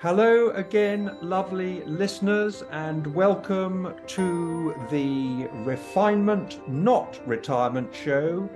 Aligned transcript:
Hello 0.00 0.50
again, 0.50 1.16
lovely 1.22 1.82
listeners, 1.84 2.62
and 2.70 3.06
welcome 3.14 3.94
to 4.08 4.74
the 4.90 5.48
Refinement 5.64 6.60
Not 6.68 7.18
Retirement 7.26 7.94
Show, 7.94 8.46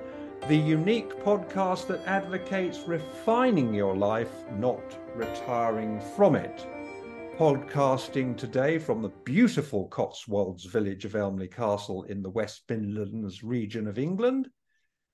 the 0.48 0.56
unique 0.56 1.08
podcast 1.24 1.86
that 1.86 2.06
advocates 2.06 2.80
refining 2.80 3.72
your 3.72 3.96
life, 3.96 4.44
not 4.58 4.82
retiring 5.16 5.98
from 6.14 6.34
it. 6.34 6.66
Podcasting 7.38 8.36
today 8.36 8.78
from 8.78 9.00
the 9.00 9.12
beautiful 9.24 9.88
Cotswolds 9.88 10.66
village 10.66 11.06
of 11.06 11.16
Elmley 11.16 11.48
Castle 11.48 12.02
in 12.02 12.22
the 12.22 12.28
West 12.28 12.64
Midlands 12.68 13.42
region 13.42 13.86
of 13.86 13.98
England. 13.98 14.50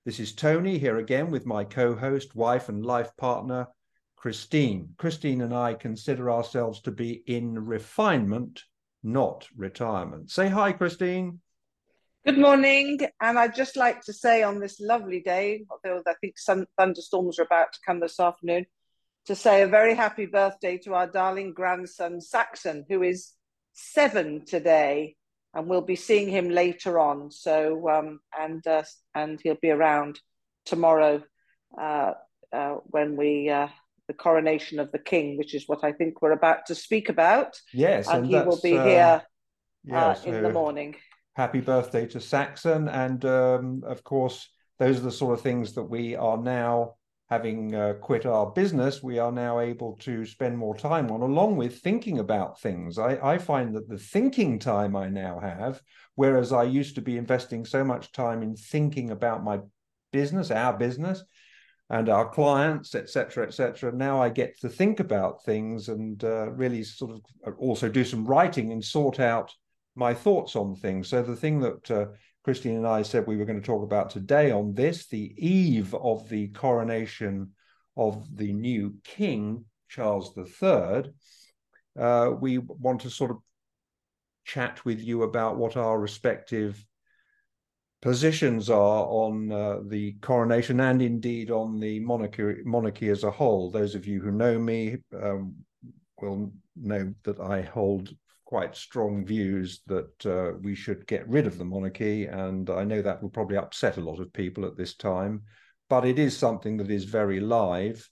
This 0.03 0.19
is 0.19 0.35
Tony 0.35 0.77
here 0.77 0.97
again 0.97 1.31
with 1.31 1.45
my 1.45 1.63
co 1.63 1.95
host, 1.95 2.35
wife, 2.35 2.67
and 2.67 2.85
life 2.85 3.15
partner, 3.15 3.69
Christine. 4.17 4.95
Christine 4.97 5.41
and 5.41 5.53
I 5.53 5.75
consider 5.75 6.31
ourselves 6.31 6.81
to 6.81 6.91
be 6.91 7.23
in 7.27 7.53
refinement, 7.65 8.63
not 9.03 9.47
retirement. 9.55 10.31
Say 10.31 10.49
hi, 10.49 10.71
Christine. 10.73 11.39
Good 12.25 12.39
morning. 12.39 12.99
And 13.21 13.39
I'd 13.39 13.55
just 13.55 13.77
like 13.77 14.01
to 14.01 14.13
say 14.13 14.43
on 14.43 14.59
this 14.59 14.81
lovely 14.81 15.21
day, 15.21 15.65
although 15.69 16.01
I 16.05 16.13
think 16.19 16.37
some 16.37 16.65
thunderstorms 16.77 17.39
are 17.39 17.43
about 17.43 17.71
to 17.73 17.79
come 17.85 17.99
this 17.99 18.19
afternoon, 18.19 18.65
to 19.27 19.35
say 19.35 19.61
a 19.61 19.67
very 19.67 19.93
happy 19.93 20.25
birthday 20.25 20.77
to 20.79 20.95
our 20.95 21.07
darling 21.07 21.53
grandson, 21.53 22.19
Saxon, 22.19 22.85
who 22.89 23.03
is 23.03 23.33
seven 23.73 24.45
today. 24.45 25.15
And 25.53 25.67
we'll 25.67 25.81
be 25.81 25.95
seeing 25.95 26.29
him 26.29 26.49
later 26.49 26.99
on. 26.99 27.31
So, 27.31 27.87
um, 27.87 28.19
and, 28.37 28.65
uh, 28.65 28.83
and 29.15 29.39
he'll 29.41 29.55
be 29.61 29.69
around 29.69 30.19
tomorrow 30.65 31.23
uh, 31.79 32.13
uh, 32.51 32.75
when 32.87 33.15
we 33.15 33.49
uh, 33.49 33.67
the 34.07 34.13
coronation 34.13 34.79
of 34.79 34.91
the 34.91 34.99
king, 34.99 35.37
which 35.37 35.53
is 35.53 35.67
what 35.67 35.83
I 35.83 35.91
think 35.91 36.21
we're 36.21 36.31
about 36.31 36.65
to 36.67 36.75
speak 36.75 37.09
about. 37.09 37.59
Yes, 37.73 38.07
and, 38.07 38.19
and 38.19 38.27
he 38.27 38.35
will 38.35 38.59
be 38.61 38.77
uh, 38.77 38.83
here 38.83 40.15
so 40.15 40.21
in 40.25 40.43
the 40.43 40.51
morning. 40.51 40.95
Happy 41.35 41.61
birthday 41.61 42.07
to 42.07 42.19
Saxon, 42.19 42.87
and 42.87 43.23
um, 43.25 43.83
of 43.85 44.03
course, 44.03 44.49
those 44.79 44.97
are 44.97 45.03
the 45.03 45.11
sort 45.11 45.33
of 45.33 45.41
things 45.41 45.73
that 45.73 45.83
we 45.83 46.15
are 46.15 46.37
now 46.37 46.95
having 47.29 47.75
uh, 47.75 47.93
quit 47.99 48.25
our 48.25 48.51
business, 48.51 49.03
we 49.03 49.19
are 49.19 49.33
now 49.33 49.59
able 49.59 49.97
to 49.97 50.25
spend 50.25 50.57
more 50.57 50.75
time 50.75 51.11
on, 51.11 51.21
along 51.21 51.57
with 51.57 51.79
thinking 51.79 52.19
about 52.19 52.59
things. 52.61 52.97
I, 52.97 53.17
I, 53.21 53.37
find 53.37 53.75
that 53.75 53.89
the 53.89 53.97
thinking 53.97 54.59
time 54.59 54.95
I 54.95 55.09
now 55.09 55.39
have, 55.39 55.81
whereas 56.15 56.53
I 56.53 56.63
used 56.63 56.95
to 56.95 57.01
be 57.01 57.17
investing 57.17 57.65
so 57.65 57.83
much 57.83 58.13
time 58.13 58.41
in 58.43 58.55
thinking 58.55 59.11
about 59.11 59.43
my 59.43 59.59
business, 60.13 60.51
our 60.51 60.77
business, 60.77 61.21
and 61.89 62.09
our 62.09 62.29
clients, 62.29 62.95
etc., 62.95 63.47
etc. 63.47 63.91
Now 63.91 64.21
I 64.21 64.29
get 64.29 64.59
to 64.59 64.69
think 64.69 64.99
about 64.99 65.43
things 65.43 65.89
and 65.89 66.21
uh, 66.23 66.51
really 66.51 66.83
sort 66.83 67.11
of 67.11 67.21
uh, 67.45 67.55
also 67.57 67.87
do 67.87 68.03
some 68.03 68.25
writing 68.25 68.71
and 68.71 68.83
sort 68.83 69.19
out 69.19 69.53
my 69.95 70.13
thoughts 70.13 70.55
on 70.55 70.75
things. 70.75 71.07
So 71.07 71.23
the 71.23 71.35
thing 71.35 71.59
that 71.61 71.91
uh, 71.91 72.05
Christine 72.43 72.77
and 72.77 72.87
I 72.87 73.01
said 73.01 73.25
we 73.25 73.37
were 73.37 73.45
going 73.45 73.59
to 73.59 73.65
talk 73.65 73.83
about 73.83 74.09
today 74.09 74.51
on 74.51 74.73
this, 74.73 75.07
the 75.07 75.33
eve 75.37 75.93
of 75.95 76.27
the 76.29 76.49
coronation 76.49 77.51
of 77.95 78.25
the 78.35 78.53
new 78.53 78.95
king, 79.03 79.65
Charles 79.89 80.37
III, 80.37 81.11
uh, 81.99 82.31
we 82.39 82.57
want 82.59 83.01
to 83.01 83.09
sort 83.09 83.31
of 83.31 83.37
chat 84.45 84.83
with 84.85 85.01
you 85.01 85.23
about 85.23 85.57
what 85.57 85.75
our 85.75 85.99
respective 85.99 86.85
positions 88.07 88.69
are 88.69 89.05
on 89.09 89.51
uh, 89.51 89.79
the 89.87 90.13
coronation 90.21 90.79
and 90.79 91.01
indeed 91.01 91.51
on 91.51 91.77
the 91.77 91.99
monarchy, 91.99 92.55
monarchy 92.63 93.09
as 93.09 93.25
a 93.25 93.29
whole. 93.29 93.69
Those 93.69 93.95
of 93.95 94.07
you 94.07 94.21
who 94.21 94.31
know 94.31 94.57
me 94.57 94.95
um, 95.21 95.53
will 96.21 96.53
know 96.77 97.13
that 97.23 97.41
I 97.41 97.63
hold 97.63 98.15
quite 98.45 98.77
strong 98.77 99.25
views 99.25 99.81
that 99.87 100.25
uh, 100.25 100.57
we 100.61 100.73
should 100.73 101.05
get 101.05 101.27
rid 101.27 101.47
of 101.47 101.57
the 101.57 101.65
monarchy, 101.65 102.27
and 102.27 102.69
I 102.69 102.85
know 102.85 103.01
that 103.01 103.21
will 103.21 103.29
probably 103.29 103.57
upset 103.57 103.97
a 103.97 104.01
lot 104.09 104.21
of 104.21 104.31
people 104.31 104.65
at 104.65 104.77
this 104.77 104.95
time, 104.95 105.41
but 105.89 106.05
it 106.05 106.17
is 106.17 106.37
something 106.37 106.77
that 106.77 106.89
is 106.89 107.03
very 107.03 107.41
live 107.41 108.09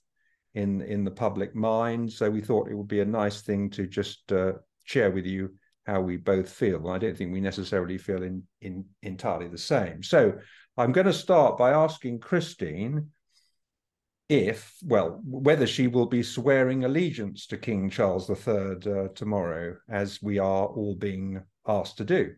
in 0.52 0.82
in 0.82 1.04
the 1.04 1.10
public 1.10 1.54
mind. 1.54 2.12
So 2.12 2.28
we 2.28 2.42
thought 2.42 2.68
it 2.68 2.74
would 2.74 2.86
be 2.86 3.00
a 3.00 3.06
nice 3.22 3.40
thing 3.40 3.70
to 3.70 3.86
just 3.86 4.30
uh, 4.30 4.52
share 4.84 5.10
with 5.10 5.24
you 5.24 5.54
how 5.86 6.00
we 6.00 6.16
both 6.16 6.50
feel. 6.50 6.88
I 6.88 6.98
don't 6.98 7.16
think 7.16 7.32
we 7.32 7.40
necessarily 7.40 7.98
feel 7.98 8.22
in, 8.22 8.42
in 8.60 8.84
entirely 9.02 9.48
the 9.48 9.58
same. 9.58 10.02
So 10.02 10.34
I'm 10.76 10.92
going 10.92 11.06
to 11.06 11.12
start 11.12 11.56
by 11.56 11.70
asking 11.72 12.20
Christine 12.20 13.10
if, 14.28 14.76
well, 14.82 15.20
whether 15.24 15.66
she 15.66 15.86
will 15.86 16.06
be 16.06 16.22
swearing 16.22 16.84
allegiance 16.84 17.46
to 17.46 17.56
King 17.56 17.88
Charles 17.88 18.28
III 18.28 18.46
uh, 18.86 19.08
tomorrow, 19.14 19.76
as 19.88 20.20
we 20.20 20.38
are 20.38 20.66
all 20.66 20.96
being 20.96 21.42
asked 21.66 21.98
to 21.98 22.04
do. 22.04 22.34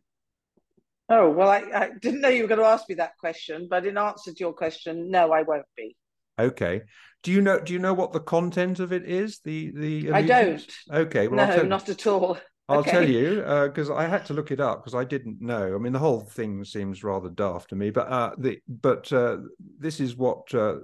Oh, 1.09 1.31
well, 1.31 1.49
I, 1.49 1.63
I, 1.75 1.91
didn't 2.03 2.21
know 2.21 2.29
you 2.29 2.43
were 2.43 2.49
going 2.49 2.61
to 2.61 2.67
ask 2.67 2.87
me 2.87 2.97
that 2.97 3.17
question, 3.17 3.67
but 3.71 3.87
in 3.87 3.97
answer 3.97 4.31
to 4.31 4.39
your 4.39 4.53
question, 4.53 5.11
no, 5.11 5.33
I 5.33 5.41
won't 5.41 5.65
be. 5.75 5.97
Okay. 6.39 6.83
Do 7.23 7.33
you 7.33 7.41
know 7.41 7.59
do 7.59 7.73
you 7.73 7.81
know 7.81 7.95
what 7.95 8.13
the 8.13 8.21
content 8.21 8.79
of 8.79 8.93
it 8.93 9.05
is? 9.05 9.41
The 9.41 9.73
the 9.75 10.09
allegiance? 10.09 10.67
I 10.89 10.95
don't. 10.95 11.07
Okay. 11.07 11.29
Well, 11.29 11.49
no, 11.49 11.63
not 11.65 11.89
at 11.89 12.07
all. 12.07 12.39
I'll 12.69 12.81
okay. 12.81 12.91
tell 12.91 13.09
you 13.09 13.37
because 13.67 13.89
uh, 13.89 13.95
I 13.95 14.06
had 14.06 14.27
to 14.27 14.34
look 14.34 14.51
it 14.51 14.61
up 14.61 14.83
because 14.83 14.95
I 14.95 15.05
didn't 15.05 15.41
know. 15.41 15.75
I 15.75 15.79
mean, 15.79 15.95
the 15.95 15.99
whole 15.99 16.21
thing 16.21 16.62
seems 16.65 17.03
rather 17.03 17.31
daft 17.31 17.71
to 17.71 17.77
me, 17.77 17.91
but 17.91 18.09
uh, 18.09 18.33
the 18.37 18.61
but 18.69 19.11
uh, 19.11 19.39
this 19.79 20.01
is 20.01 20.17
what 20.17 20.53
uh, 20.55 20.77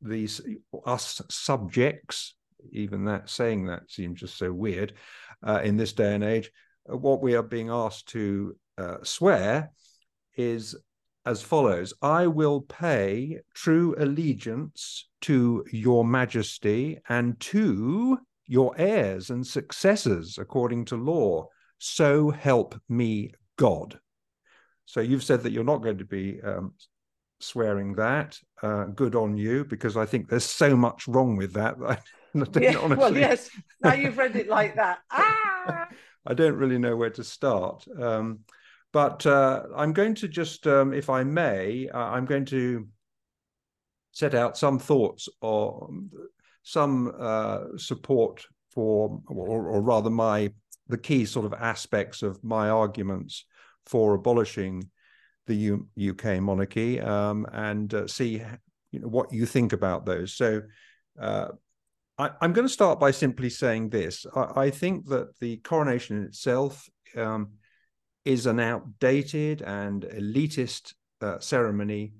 these 0.00 0.40
us 0.86 1.20
subjects, 1.28 2.34
even 2.70 3.04
that 3.06 3.28
saying 3.28 3.66
that 3.66 3.90
seems 3.90 4.20
just 4.20 4.38
so 4.38 4.52
weird 4.52 4.94
uh, 5.44 5.60
in 5.64 5.76
this 5.76 5.92
day 5.92 6.14
and 6.14 6.22
age. 6.22 6.52
Uh, 6.90 6.96
what 6.96 7.20
we 7.20 7.34
are 7.34 7.42
being 7.42 7.70
asked 7.70 8.08
to 8.08 8.56
swear 9.02 9.72
is 10.36 10.76
as 11.26 11.42
follows: 11.42 11.92
I 12.00 12.28
will 12.28 12.60
pay 12.60 13.40
true 13.52 13.96
allegiance 13.98 15.08
to 15.22 15.64
Your 15.72 16.04
Majesty 16.04 17.00
and 17.08 17.38
to 17.40 18.20
your 18.50 18.74
heirs 18.76 19.30
and 19.30 19.46
successors 19.46 20.36
according 20.36 20.84
to 20.84 20.96
law. 20.96 21.46
So 21.78 22.30
help 22.30 22.74
me 22.88 23.32
God. 23.56 24.00
So 24.86 25.00
you've 25.00 25.22
said 25.22 25.44
that 25.44 25.52
you're 25.52 25.62
not 25.62 25.84
going 25.84 25.98
to 25.98 26.04
be 26.04 26.40
um, 26.42 26.74
swearing 27.38 27.94
that. 27.94 28.36
Uh, 28.60 28.86
good 28.86 29.14
on 29.14 29.36
you, 29.36 29.64
because 29.64 29.96
I 29.96 30.04
think 30.04 30.28
there's 30.28 30.44
so 30.44 30.76
much 30.76 31.06
wrong 31.06 31.36
with 31.36 31.52
that. 31.52 31.76
yeah, 32.60 32.86
well, 32.86 33.16
yes. 33.16 33.50
Now 33.84 33.92
you've 33.92 34.18
read 34.18 34.34
it 34.34 34.48
like 34.48 34.74
that. 34.74 34.98
Ah! 35.12 35.86
I 36.26 36.34
don't 36.34 36.56
really 36.56 36.78
know 36.78 36.96
where 36.96 37.10
to 37.10 37.22
start. 37.22 37.86
Um, 38.00 38.40
but 38.92 39.24
uh, 39.26 39.62
I'm 39.76 39.92
going 39.92 40.16
to 40.16 40.28
just, 40.28 40.66
um, 40.66 40.92
if 40.92 41.08
I 41.08 41.22
may, 41.22 41.88
uh, 41.88 41.98
I'm 41.98 42.24
going 42.24 42.46
to 42.46 42.88
set 44.10 44.34
out 44.34 44.58
some 44.58 44.80
thoughts 44.80 45.28
on 45.40 46.10
some 46.62 47.12
uh, 47.18 47.76
support 47.76 48.46
for, 48.70 49.20
or, 49.26 49.68
or, 49.68 49.82
rather, 49.82 50.10
my 50.10 50.52
the 50.88 50.98
key 50.98 51.24
sort 51.24 51.46
of 51.46 51.52
aspects 51.52 52.22
of 52.22 52.42
my 52.42 52.68
arguments 52.68 53.44
for 53.86 54.14
abolishing 54.14 54.88
the 55.46 55.54
U, 55.54 55.88
UK 56.10 56.40
monarchy, 56.40 57.00
um, 57.00 57.46
and 57.52 57.92
uh, 57.94 58.06
see 58.06 58.42
you 58.92 59.00
know 59.00 59.08
what 59.08 59.32
you 59.32 59.46
think 59.46 59.72
about 59.72 60.06
those. 60.06 60.34
So. 60.34 60.62
Uh, 61.20 61.48
I, 62.18 62.30
am 62.42 62.52
going 62.52 62.66
to 62.66 62.72
start 62.72 63.00
by 63.00 63.12
simply 63.12 63.48
saying 63.48 63.88
this. 63.88 64.26
I, 64.36 64.64
I 64.64 64.70
think 64.70 65.06
that 65.06 65.38
the 65.40 65.56
coronation 65.58 66.22
itself 66.24 66.86
um, 67.16 67.52
is 68.24 68.46
an 68.46 68.60
outdated 68.60 69.62
and 69.62 70.02
elitist 70.02 70.94
uh, 71.22 71.38
ceremony 71.38 72.12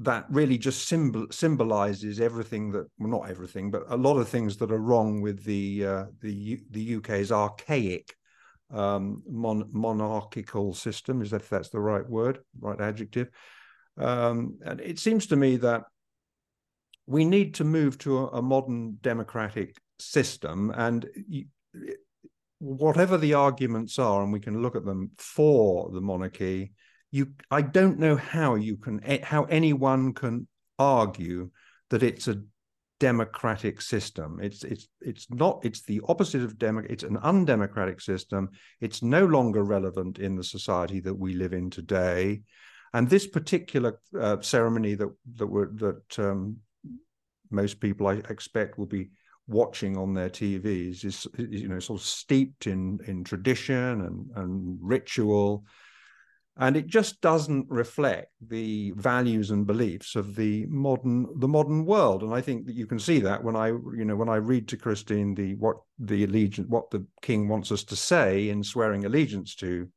that 0.00 0.26
really 0.28 0.58
just 0.58 0.88
symbol 0.88 1.26
symbolizes 1.30 2.20
everything 2.20 2.72
that 2.72 2.86
well 2.98 3.10
not 3.10 3.30
everything 3.30 3.70
but 3.70 3.84
a 3.88 3.96
lot 3.96 4.16
of 4.16 4.28
things 4.28 4.56
that 4.56 4.72
are 4.72 4.78
wrong 4.78 5.20
with 5.20 5.44
the 5.44 5.86
uh, 5.86 6.04
the 6.20 6.60
the 6.70 6.96
UK's 6.96 7.30
archaic 7.30 8.16
um, 8.72 9.22
mon 9.28 9.68
monarchical 9.72 10.74
system 10.74 11.22
is 11.22 11.30
that 11.30 11.42
if 11.42 11.48
that's 11.48 11.68
the 11.68 11.80
right 11.80 12.08
word 12.08 12.40
right 12.60 12.80
adjective. 12.80 13.28
Um, 13.96 14.58
and 14.64 14.80
it 14.80 14.98
seems 14.98 15.28
to 15.28 15.36
me 15.36 15.56
that 15.58 15.84
we 17.06 17.24
need 17.24 17.54
to 17.54 17.64
move 17.64 17.98
to 17.98 18.18
a, 18.18 18.26
a 18.38 18.42
modern 18.42 18.98
democratic 19.00 19.76
system 20.00 20.72
and 20.76 21.08
whatever 22.58 23.16
the 23.16 23.34
arguments 23.34 23.98
are 23.98 24.22
and 24.22 24.32
we 24.32 24.40
can 24.40 24.62
look 24.62 24.74
at 24.74 24.84
them 24.84 25.10
for 25.18 25.90
the 25.92 26.00
monarchy 26.00 26.72
you 27.14 27.28
I 27.48 27.62
don't 27.62 28.00
know 28.00 28.16
how 28.16 28.56
you 28.56 28.76
can 28.76 29.00
how 29.22 29.44
anyone 29.44 30.14
can 30.14 30.48
argue 30.80 31.50
that 31.90 32.02
it's 32.02 32.26
a 32.26 32.42
democratic 32.98 33.80
system. 33.80 34.40
It's 34.42 34.64
it's 34.64 34.88
it's 35.00 35.30
not. 35.30 35.60
It's 35.62 35.82
the 35.82 36.00
opposite 36.08 36.42
of 36.42 36.58
democratic. 36.58 36.92
It's 36.92 37.04
an 37.04 37.18
undemocratic 37.18 38.00
system. 38.00 38.50
It's 38.80 39.00
no 39.00 39.26
longer 39.26 39.62
relevant 39.62 40.18
in 40.18 40.34
the 40.34 40.42
society 40.42 40.98
that 41.02 41.14
we 41.14 41.34
live 41.34 41.52
in 41.52 41.70
today. 41.70 42.42
And 42.92 43.08
this 43.08 43.28
particular 43.28 44.00
uh, 44.20 44.40
ceremony 44.40 44.94
that 44.96 45.10
that 45.36 45.46
were 45.46 45.70
that 45.76 46.18
um, 46.18 46.56
most 47.48 47.78
people 47.78 48.08
I 48.08 48.14
expect 48.28 48.76
will 48.76 48.86
be 48.86 49.10
watching 49.46 49.96
on 49.96 50.14
their 50.14 50.30
TVs 50.30 51.04
is, 51.04 51.28
you 51.38 51.68
know, 51.68 51.78
sort 51.78 52.00
of 52.00 52.06
steeped 52.06 52.66
in 52.66 52.98
in 53.06 53.22
tradition 53.22 54.00
and 54.00 54.30
and 54.34 54.78
ritual, 54.80 55.64
and 56.56 56.76
it 56.76 56.86
just 56.86 57.20
doesn't 57.20 57.66
reflect 57.68 58.30
the 58.40 58.92
values 58.92 59.50
and 59.50 59.66
beliefs 59.66 60.14
of 60.14 60.36
the 60.36 60.66
modern 60.66 61.26
the 61.40 61.48
modern 61.48 61.84
world. 61.84 62.22
And 62.22 62.32
I 62.32 62.40
think 62.40 62.66
that 62.66 62.76
you 62.76 62.86
can 62.86 62.98
see 62.98 63.20
that 63.20 63.42
when 63.42 63.56
I, 63.56 63.68
you 63.68 64.04
know, 64.04 64.16
when 64.16 64.28
I 64.28 64.36
read 64.36 64.68
to 64.68 64.76
Christine 64.76 65.34
the 65.34 65.54
what 65.56 65.76
the 65.98 66.24
allegiance, 66.24 66.68
what 66.68 66.90
the 66.90 67.04
king 67.22 67.48
wants 67.48 67.72
us 67.72 67.84
to 67.84 67.96
say 67.96 68.48
in 68.50 68.62
swearing 68.62 69.04
allegiance 69.04 69.54
to 69.56 69.88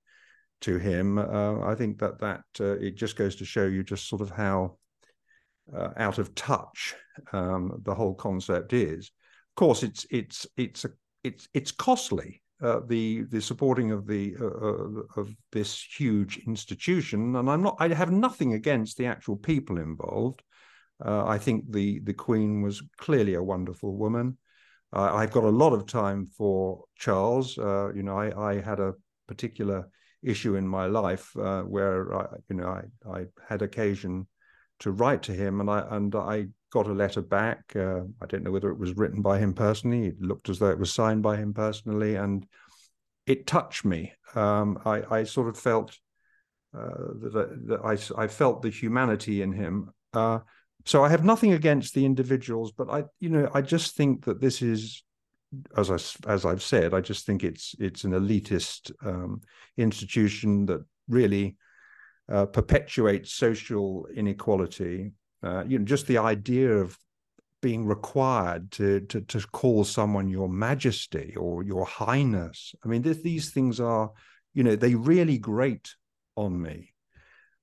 to 0.62 0.78
him. 0.80 1.20
Uh, 1.20 1.62
I 1.62 1.76
think 1.76 2.00
that 2.00 2.20
that 2.20 2.42
uh, 2.60 2.78
it 2.80 2.96
just 2.96 3.16
goes 3.16 3.36
to 3.36 3.46
show 3.46 3.66
you 3.66 3.84
just 3.84 4.10
sort 4.10 4.22
of 4.22 4.32
how 4.32 4.78
uh, 5.76 5.90
out 5.98 6.18
of 6.18 6.34
touch 6.34 6.96
um, 7.34 7.82
the 7.84 7.94
whole 7.94 8.16
concept 8.16 8.74
is 8.74 9.12
Of 9.52 9.56
course, 9.56 9.84
it's 9.84 10.06
it's 10.10 10.48
it's 10.56 10.86
a, 10.86 10.90
it's 11.24 11.48
it's 11.54 11.72
costly. 11.72 12.42
Uh, 12.60 12.80
the 12.88 13.22
the 13.30 13.40
supporting 13.40 13.92
of 13.92 14.08
the 14.08 14.36
uh, 14.42 14.46
uh, 14.46 15.22
of 15.22 15.30
this 15.52 15.80
huge 15.96 16.40
institution, 16.48 17.36
and 17.36 17.48
I'm 17.48 17.62
not. 17.62 17.76
I 17.80 17.90
have 17.90 18.12
nothing 18.12 18.54
against 18.54 18.98
the 18.98 19.06
actual 19.06 19.38
people 19.38 19.78
involved. 19.78 20.42
Uh, 21.06 21.24
I 21.28 21.38
think 21.38 21.72
the 21.72 22.00
the 22.00 22.16
Queen 22.16 22.64
was 22.64 22.82
clearly 22.98 23.36
a 23.36 23.44
wonderful 23.44 23.96
woman. 23.96 24.40
I've 24.92 25.32
got 25.32 25.44
a 25.44 25.50
lot 25.50 25.74
of 25.74 25.86
time 25.86 26.26
for 26.26 26.86
Charles. 26.96 27.60
Uh, 27.60 27.94
you 27.94 28.02
know, 28.02 28.18
I, 28.18 28.54
I 28.54 28.62
had 28.62 28.80
a 28.80 28.96
particular 29.28 29.90
issue 30.24 30.56
in 30.56 30.68
my 30.68 30.88
life 30.88 31.36
where 31.36 32.16
I, 32.16 32.26
you 32.50 32.56
know 32.56 32.70
I, 32.70 32.84
I 33.20 33.26
had 33.48 33.62
occasion 33.62 34.26
to 34.80 34.92
write 34.92 35.22
to 35.24 35.34
him, 35.34 35.62
and 35.62 35.70
I 35.70 35.86
and 35.92 36.16
I 36.16 36.48
got 36.72 36.88
a 36.88 36.94
letter 36.94 37.22
back. 37.22 37.76
Uh, 37.76 38.02
I 38.22 38.26
don't 38.28 38.44
know 38.44 38.52
whether 38.52 38.70
it 38.70 38.80
was 38.80 38.96
written 38.96 39.22
by 39.22 39.40
him 39.40 39.54
personally. 39.54 40.08
It 40.08 40.22
looked 40.22 40.50
as 40.50 40.60
though 40.60 40.70
it 40.70 40.80
was 40.80 40.92
signed 40.92 41.24
by 41.24 41.38
him 41.38 41.54
personally, 41.54 42.16
and 42.16 42.46
it 43.26 43.48
touched 43.48 43.86
me. 43.86 44.14
Um, 44.36 44.80
I, 44.86 45.04
I, 45.10 45.24
sort 45.24 45.48
of 45.48 45.58
felt 45.58 45.98
uh, 46.78 47.14
that, 47.34 47.68
that 47.68 47.80
I, 47.84 48.24
I, 48.24 48.28
felt 48.28 48.62
the 48.62 48.70
humanity 48.70 49.42
in 49.42 49.52
him. 49.54 49.92
Uh, 50.14 50.40
so 50.86 51.04
I 51.04 51.10
have 51.10 51.24
nothing 51.24 51.54
against 51.54 51.94
the 51.94 52.06
individuals, 52.06 52.72
but 52.72 52.90
I, 52.90 53.06
you 53.20 53.30
know, 53.30 53.50
I 53.54 53.62
just 53.62 53.96
think 53.96 54.26
that 54.26 54.42
this 54.42 54.62
is, 54.62 55.04
as 55.78 55.90
I 55.90 56.30
as 56.32 56.46
I've 56.46 56.64
said, 56.64 56.94
I 56.94 57.02
just 57.02 57.26
think 57.26 57.44
it's 57.44 57.76
it's 57.80 58.04
an 58.04 58.12
elitist 58.12 58.92
um, 59.06 59.42
institution 59.78 60.66
that 60.68 60.86
really 61.08 61.58
uh, 62.30 62.46
perpetuates 62.46 63.34
social 63.34 64.08
inequality 64.14 65.12
uh, 65.44 65.64
you 65.68 65.80
know, 65.80 65.86
just 65.86 66.08
the 66.08 66.18
idea 66.18 66.72
of 66.72 66.98
being 67.62 67.86
required 67.86 68.72
to, 68.72 69.02
to 69.02 69.22
to 69.22 69.40
call 69.52 69.84
someone 69.84 70.30
your 70.30 70.50
majesty 70.50 71.34
or 71.36 71.64
your 71.64 71.86
highness. 71.86 72.74
I 72.84 72.88
mean, 72.88 73.04
th- 73.04 73.24
these 73.24 73.52
things 73.52 73.80
are, 73.80 74.12
you 74.54 74.64
know, 74.64 74.76
they 74.76 74.96
really 74.96 75.38
grate 75.38 75.96
on 76.36 76.62
me. 76.62 76.94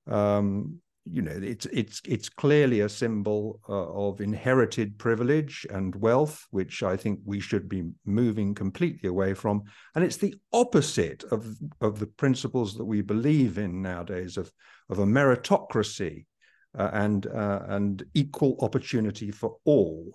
Um, 0.07 0.81
you 1.09 1.21
know, 1.21 1.31
it's 1.31 1.67
it's 1.67 2.01
it's 2.05 2.29
clearly 2.29 2.79
a 2.81 2.89
symbol 2.89 3.59
uh, 3.69 4.07
of 4.07 4.21
inherited 4.21 4.97
privilege 4.97 5.65
and 5.69 5.95
wealth, 5.95 6.45
which 6.49 6.81
I 6.81 6.97
think 6.97 7.19
we 7.23 7.39
should 7.39 7.69
be 7.69 7.83
moving 8.05 8.55
completely 8.55 9.07
away 9.07 9.35
from. 9.35 9.63
And 9.93 10.03
it's 10.03 10.17
the 10.17 10.35
opposite 10.51 11.23
of 11.25 11.47
of 11.79 11.99
the 11.99 12.07
principles 12.07 12.75
that 12.75 12.85
we 12.85 13.01
believe 13.01 13.57
in 13.59 13.83
nowadays 13.83 14.35
of 14.35 14.51
of 14.89 14.99
a 14.99 15.05
meritocracy 15.05 16.25
uh, 16.77 16.89
and 16.93 17.27
uh, 17.27 17.61
and 17.67 18.03
equal 18.13 18.57
opportunity 18.61 19.31
for 19.31 19.57
all. 19.65 20.13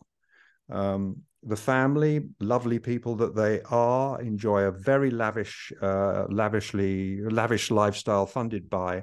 Um, 0.71 1.23
the 1.43 1.57
family, 1.57 2.21
lovely 2.39 2.79
people 2.79 3.17
that 3.17 3.35
they 3.35 3.62
are, 3.71 4.21
enjoy 4.21 4.65
a 4.65 4.71
very 4.71 5.11
lavish, 5.11 5.73
uh, 5.81 6.27
lavishly 6.29 7.23
lavish 7.23 7.71
lifestyle 7.71 8.27
funded 8.27 8.69
by 8.69 9.03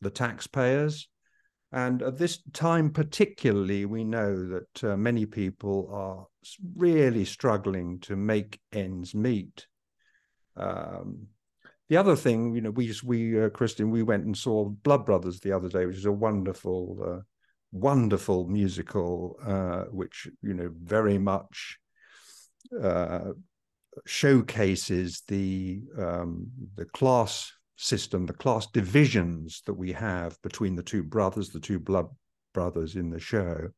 the 0.00 0.10
taxpayers. 0.10 1.08
And 1.70 2.02
at 2.02 2.18
this 2.18 2.40
time, 2.52 2.90
particularly, 2.90 3.84
we 3.84 4.04
know 4.04 4.48
that 4.48 4.84
uh, 4.84 4.96
many 4.96 5.26
people 5.26 5.88
are 5.92 6.26
really 6.76 7.24
struggling 7.24 8.00
to 8.00 8.16
make 8.16 8.60
ends 8.72 9.14
meet. 9.14 9.66
Um, 10.56 11.28
the 11.94 12.00
other 12.00 12.16
thing, 12.16 12.56
you 12.56 12.60
know, 12.60 12.72
we 12.72 12.92
we 13.04 13.40
uh, 13.40 13.48
Christian, 13.50 13.88
we 13.88 14.02
went 14.02 14.24
and 14.24 14.36
saw 14.36 14.64
Blood 14.64 15.06
Brothers 15.06 15.38
the 15.38 15.52
other 15.52 15.68
day, 15.68 15.86
which 15.86 15.98
is 15.98 16.06
a 16.06 16.10
wonderful, 16.10 16.98
uh, 17.06 17.22
wonderful 17.70 18.48
musical, 18.48 19.38
uh, 19.46 19.84
which 19.92 20.26
you 20.42 20.54
know 20.54 20.70
very 20.82 21.18
much 21.18 21.78
uh, 22.82 23.30
showcases 24.06 25.22
the 25.28 25.82
um, 25.96 26.48
the 26.74 26.86
class 26.86 27.52
system, 27.76 28.26
the 28.26 28.32
class 28.32 28.66
divisions 28.66 29.62
that 29.66 29.74
we 29.74 29.92
have 29.92 30.36
between 30.42 30.74
the 30.74 30.82
two 30.82 31.04
brothers, 31.04 31.50
the 31.50 31.60
two 31.60 31.78
blood 31.78 32.08
brothers 32.54 32.96
in 32.96 33.08
the 33.08 33.20
show. 33.20 33.68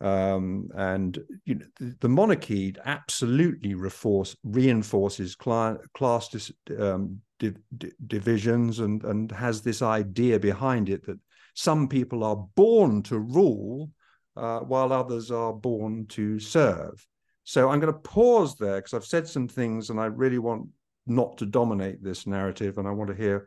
Um, 0.00 0.68
and 0.74 1.18
you 1.44 1.54
know, 1.56 1.66
the, 1.78 1.96
the, 2.00 2.08
monarchy 2.08 2.74
absolutely 2.84 3.74
reinforce, 3.74 4.36
reinforces 4.42 5.36
class 5.36 6.28
dis, 6.28 6.52
um, 6.78 7.20
di, 7.38 7.52
di, 7.78 7.92
divisions 8.06 8.80
and, 8.80 9.04
and 9.04 9.30
has 9.30 9.62
this 9.62 9.82
idea 9.82 10.38
behind 10.40 10.88
it 10.88 11.06
that 11.06 11.18
some 11.54 11.88
people 11.88 12.24
are 12.24 12.36
born 12.56 13.02
to 13.04 13.18
rule 13.18 13.90
uh, 14.36 14.60
while 14.60 14.92
others 14.92 15.30
are 15.30 15.52
born 15.52 16.06
to 16.08 16.40
serve. 16.40 17.06
So 17.44 17.68
I'm 17.68 17.78
going 17.78 17.92
to 17.92 17.98
pause 17.98 18.56
there 18.56 18.76
because 18.76 18.94
I've 18.94 19.04
said 19.04 19.28
some 19.28 19.46
things 19.46 19.90
and 19.90 20.00
I 20.00 20.06
really 20.06 20.38
want 20.38 20.68
not 21.06 21.38
to 21.38 21.46
dominate 21.46 22.02
this 22.02 22.26
narrative 22.26 22.78
and 22.78 22.88
I 22.88 22.90
want 22.90 23.10
to 23.10 23.16
hear 23.16 23.46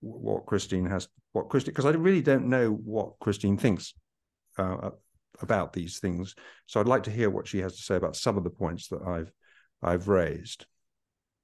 what 0.00 0.46
Christine 0.46 0.86
has, 0.86 1.08
what 1.32 1.48
Christine, 1.48 1.72
because 1.72 1.86
I 1.86 1.90
really 1.90 2.22
don't 2.22 2.48
know 2.48 2.70
what 2.70 3.18
Christine 3.20 3.58
thinks 3.58 3.94
uh, 4.56 4.90
about 5.42 5.72
these 5.72 5.98
things. 5.98 6.34
So 6.66 6.80
I'd 6.80 6.86
like 6.86 7.04
to 7.04 7.10
hear 7.10 7.30
what 7.30 7.46
she 7.46 7.58
has 7.58 7.76
to 7.76 7.82
say 7.82 7.96
about 7.96 8.16
some 8.16 8.36
of 8.36 8.44
the 8.44 8.50
points 8.50 8.88
that 8.88 9.02
I've 9.02 9.32
I've 9.82 10.08
raised. 10.08 10.66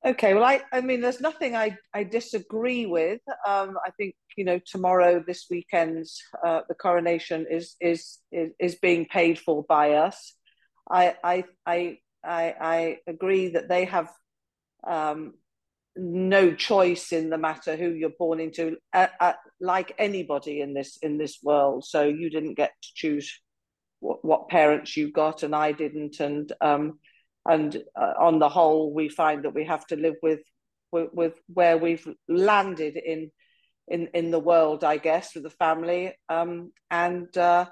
Okay, 0.05 0.35
well, 0.35 0.45
I, 0.45 0.61
I 0.71 0.83
mean, 0.83 1.01
there's 1.01 1.21
nothing 1.23 1.57
I, 1.57 1.79
I 1.95 2.05
disagree 2.05 2.85
with. 2.85 3.21
Um, 3.47 3.79
I 3.87 3.91
think 3.97 4.15
you 4.37 4.45
know 4.45 4.61
tomorrow, 4.67 5.25
this 5.27 5.47
weekend's 5.51 6.21
uh, 6.45 6.61
the 6.69 6.75
coronation 6.75 7.47
is, 7.51 7.77
is 7.81 8.19
is 8.31 8.51
is 8.59 8.75
being 8.75 9.07
paid 9.07 9.39
for 9.39 9.65
by 9.69 9.93
us. 9.93 10.35
I 10.91 11.17
I 11.25 11.45
I 11.65 11.99
I, 12.23 12.55
I 12.61 12.99
agree 13.07 13.49
that 13.51 13.69
they 13.69 13.85
have 13.87 14.11
um, 14.87 15.35
no 15.97 16.55
choice 16.55 17.13
in 17.13 17.31
the 17.31 17.39
matter 17.39 17.77
who 17.77 17.91
you're 17.91 18.11
born 18.19 18.41
into, 18.41 18.77
uh, 18.93 19.07
uh, 19.21 19.33
like 19.61 19.95
anybody 19.99 20.61
in 20.61 20.75
this 20.75 20.99
in 21.03 21.19
this 21.19 21.39
world. 21.43 21.85
So 21.85 22.05
you 22.05 22.31
didn't 22.31 22.55
get 22.55 22.73
to 22.83 22.89
choose 22.95 23.41
what, 24.05 24.49
parents 24.49 24.97
you 24.97 25.11
got 25.11 25.43
and 25.43 25.55
I 25.55 25.73
didn't, 25.73 26.21
and 26.21 26.53
um, 26.61 26.99
and 27.47 27.77
uh, 27.97 28.13
on 28.19 28.39
the 28.39 28.49
whole, 28.49 28.93
we 28.93 29.09
find 29.09 29.45
that 29.45 29.55
we 29.55 29.65
have 29.65 29.87
to 29.89 29.97
live 29.97 30.17
with 30.23 30.41
with, 30.93 31.09
with 31.13 31.35
where 31.53 31.79
we've 31.79 32.07
landed 32.29 32.97
in 32.97 33.31
in 33.89 34.09
in 34.15 34.31
the 34.31 34.41
world, 34.41 34.85
I 34.85 34.99
guess, 34.99 35.35
with 35.35 35.45
the 35.45 35.51
family, 35.51 36.15
um, 36.29 36.73
and. 36.91 37.37
Uh, 37.37 37.67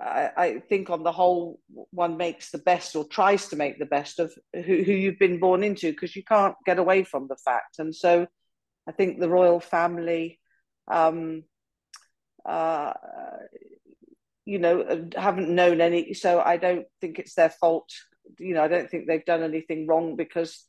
I, 0.00 0.30
I, 0.38 0.58
think 0.70 0.88
on 0.88 1.02
the 1.02 1.12
whole, 1.12 1.60
one 1.90 2.16
makes 2.16 2.50
the 2.50 2.56
best 2.56 2.96
or 2.96 3.04
tries 3.06 3.48
to 3.48 3.56
make 3.56 3.78
the 3.78 3.84
best 3.84 4.20
of 4.20 4.32
who, 4.54 4.60
who 4.62 4.72
you've 4.92 5.18
been 5.18 5.38
born 5.38 5.62
into 5.62 5.92
because 5.92 6.16
you 6.16 6.24
can't 6.24 6.54
get 6.64 6.78
away 6.78 7.04
from 7.04 7.28
the 7.28 7.36
fact. 7.36 7.78
And 7.78 7.94
so 7.94 8.26
I 8.88 8.92
think 8.92 9.20
the 9.20 9.28
royal 9.28 9.60
family 9.60 10.40
um, 10.90 11.44
uh, 12.44 12.92
you 14.44 14.58
know, 14.58 15.08
haven't 15.16 15.54
known 15.54 15.80
any. 15.80 16.14
So 16.14 16.40
I 16.40 16.56
don't 16.56 16.86
think 17.00 17.18
it's 17.18 17.34
their 17.34 17.50
fault. 17.50 17.90
You 18.38 18.54
know, 18.54 18.62
I 18.62 18.68
don't 18.68 18.90
think 18.90 19.06
they've 19.06 19.24
done 19.24 19.42
anything 19.42 19.86
wrong 19.86 20.16
because 20.16 20.66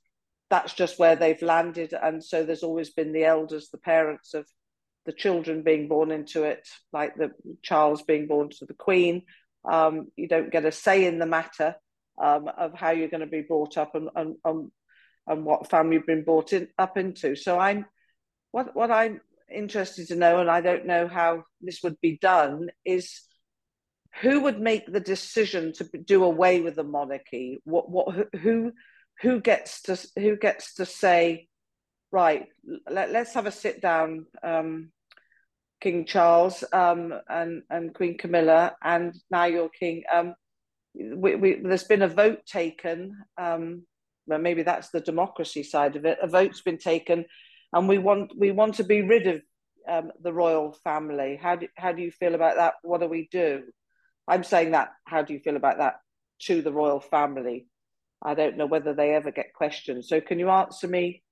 that's 0.49 0.73
just 0.73 0.99
where 0.99 1.15
they've 1.15 1.41
landed. 1.41 1.93
And 1.93 2.23
so 2.23 2.43
there's 2.43 2.63
always 2.63 2.91
been 2.91 3.13
the 3.13 3.25
elders, 3.25 3.69
the 3.69 3.77
parents 3.77 4.33
of 4.33 4.47
the 5.05 5.13
children 5.13 5.63
being 5.63 5.87
born 5.87 6.11
into 6.11 6.43
it, 6.43 6.67
like 6.91 7.15
the 7.15 7.31
Charles 7.61 8.03
being 8.03 8.27
born 8.27 8.49
to 8.49 8.65
the 8.65 8.73
Queen. 8.73 9.23
Um, 9.65 10.07
you 10.15 10.27
don't 10.27 10.51
get 10.51 10.65
a 10.65 10.71
say 10.71 11.05
in 11.05 11.19
the 11.19 11.25
matter 11.25 11.75
um, 12.21 12.49
of 12.57 12.73
how 12.73 12.91
you're 12.91 13.09
going 13.09 13.21
to 13.21 13.27
be 13.27 13.41
brought 13.41 13.77
up 13.77 13.95
and, 13.95 14.09
and, 14.15 14.35
and, 14.45 14.71
and 15.27 15.45
what 15.45 15.69
family 15.69 15.95
you've 15.95 16.05
been 16.05 16.23
brought 16.23 16.53
in, 16.53 16.67
up 16.77 16.97
into. 16.97 17.35
So 17.35 17.59
I'm 17.59 17.85
what 18.51 18.75
what 18.75 18.91
I'm 18.91 19.19
interested 19.51 20.07
to 20.07 20.15
know, 20.15 20.39
and 20.39 20.49
I 20.49 20.61
don't 20.61 20.85
know 20.85 21.07
how 21.07 21.43
this 21.61 21.81
would 21.83 21.99
be 22.01 22.17
done, 22.21 22.69
is 22.85 23.21
who 24.21 24.41
would 24.41 24.59
make 24.59 24.85
the 24.85 24.99
decision 24.99 25.73
to 25.73 25.83
do 26.05 26.23
away 26.23 26.61
with 26.61 26.75
the 26.75 26.83
monarchy? 26.83 27.59
What 27.63 27.89
what 27.89 28.27
who 28.41 28.73
who 29.21 29.41
gets 29.41 29.81
to 29.83 29.99
who 30.15 30.37
gets 30.37 30.75
to 30.75 30.85
say, 30.85 31.47
right? 32.11 32.45
Let, 32.89 33.15
us 33.15 33.33
have 33.33 33.45
a 33.45 33.51
sit 33.51 33.81
down, 33.81 34.25
um, 34.43 34.91
King 35.81 36.05
Charles 36.05 36.63
um, 36.71 37.13
and 37.27 37.63
and 37.69 37.93
Queen 37.93 38.17
Camilla, 38.17 38.75
and 38.83 39.15
now 39.31 39.45
you're 39.45 39.69
king. 39.69 40.03
Um, 40.13 40.35
we, 40.95 41.35
we, 41.35 41.61
there's 41.63 41.85
been 41.85 42.03
a 42.03 42.07
vote 42.07 42.45
taken. 42.45 43.17
Um, 43.37 43.83
well, 44.27 44.39
maybe 44.39 44.63
that's 44.63 44.89
the 44.89 45.01
democracy 45.01 45.63
side 45.63 45.95
of 45.95 46.05
it. 46.05 46.19
A 46.21 46.27
vote's 46.27 46.61
been 46.61 46.77
taken, 46.77 47.25
and 47.73 47.89
we 47.89 47.97
want 47.97 48.31
we 48.37 48.51
want 48.51 48.75
to 48.75 48.83
be 48.83 49.01
rid 49.01 49.27
of 49.27 49.41
um, 49.89 50.11
the 50.21 50.31
royal 50.31 50.77
family. 50.83 51.39
How 51.41 51.55
do 51.55 51.67
how 51.75 51.91
do 51.91 52.01
you 52.01 52.11
feel 52.11 52.35
about 52.35 52.57
that? 52.57 52.75
What 52.83 53.01
do 53.01 53.07
we 53.07 53.27
do? 53.31 53.63
I'm 54.27 54.43
saying 54.43 54.71
that. 54.71 54.89
How 55.05 55.21
do 55.21 55.33
you 55.33 55.39
feel 55.39 55.55
about 55.55 55.77
that 55.77 55.95
to 56.43 56.61
the 56.61 56.71
royal 56.71 56.99
family? 56.99 57.67
I 58.21 58.35
don't 58.35 58.57
know 58.57 58.65
whether 58.65 58.93
they 58.93 59.13
ever 59.13 59.31
get 59.31 59.53
questioned. 59.53 60.05
So 60.05 60.21
can 60.21 60.39
you 60.39 60.49
answer 60.49 60.87
me? 60.87 61.23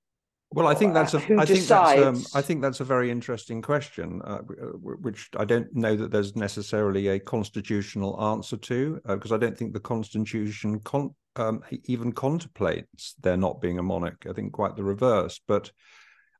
Well, 0.54 0.66
I 0.66 0.74
think 0.74 0.92
that's 0.92 1.14
a. 1.14 1.18
I 1.38 1.46
think 1.46 1.66
that's. 1.66 2.02
Um, 2.02 2.22
I 2.34 2.42
think 2.42 2.60
that's 2.60 2.80
a 2.80 2.84
very 2.84 3.10
interesting 3.10 3.62
question, 3.62 4.20
uh, 4.22 4.40
which 4.40 5.30
I 5.38 5.46
don't 5.46 5.74
know 5.74 5.96
that 5.96 6.10
there's 6.10 6.36
necessarily 6.36 7.08
a 7.08 7.18
constitutional 7.18 8.22
answer 8.22 8.58
to, 8.58 9.00
because 9.06 9.32
uh, 9.32 9.36
I 9.36 9.38
don't 9.38 9.56
think 9.56 9.72
the 9.72 9.80
constitution 9.80 10.78
con- 10.80 11.14
um, 11.36 11.62
even 11.84 12.12
contemplates 12.12 13.14
there 13.22 13.38
not 13.38 13.62
being 13.62 13.78
a 13.78 13.82
monarch. 13.82 14.26
I 14.28 14.34
think 14.34 14.52
quite 14.52 14.76
the 14.76 14.84
reverse. 14.84 15.40
But 15.48 15.72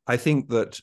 I 0.06 0.18
think 0.18 0.50
that, 0.50 0.78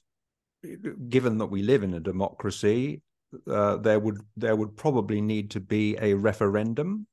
given 1.08 1.38
that 1.38 1.52
we 1.52 1.62
live 1.62 1.84
in 1.84 1.94
a 1.94 2.00
democracy, 2.00 3.04
uh, 3.50 3.78
there 3.78 4.00
would 4.00 4.20
there 4.38 4.56
would 4.56 4.76
probably 4.76 5.22
need 5.22 5.52
to 5.52 5.60
be 5.60 5.98
a 6.00 6.14
referendum, 6.14 7.08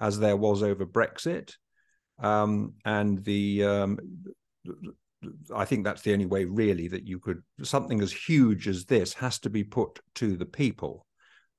as 0.00 0.18
there 0.18 0.36
was 0.36 0.62
over 0.62 0.86
Brexit, 0.86 1.54
um, 2.18 2.74
and 2.84 3.22
the, 3.24 3.64
um, 3.64 3.98
I 5.54 5.64
think 5.64 5.84
that's 5.84 6.02
the 6.02 6.12
only 6.12 6.26
way 6.26 6.44
really 6.44 6.88
that 6.88 7.06
you 7.06 7.18
could 7.18 7.42
something 7.62 8.00
as 8.00 8.12
huge 8.12 8.68
as 8.68 8.84
this 8.84 9.12
has 9.14 9.38
to 9.40 9.50
be 9.50 9.64
put 9.64 10.00
to 10.16 10.36
the 10.36 10.46
people, 10.46 11.06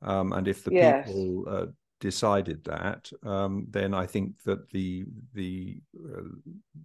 um, 0.01 0.33
and 0.33 0.47
if 0.47 0.63
the 0.63 0.71
yes. 0.73 1.07
people 1.07 1.45
uh, 1.47 1.65
decided 2.01 2.65
that, 2.65 3.09
um, 3.23 3.65
then 3.69 3.93
I 3.93 4.05
think 4.05 4.41
that 4.43 4.69
the 4.71 5.05
the 5.33 5.79
uh, 5.95 6.23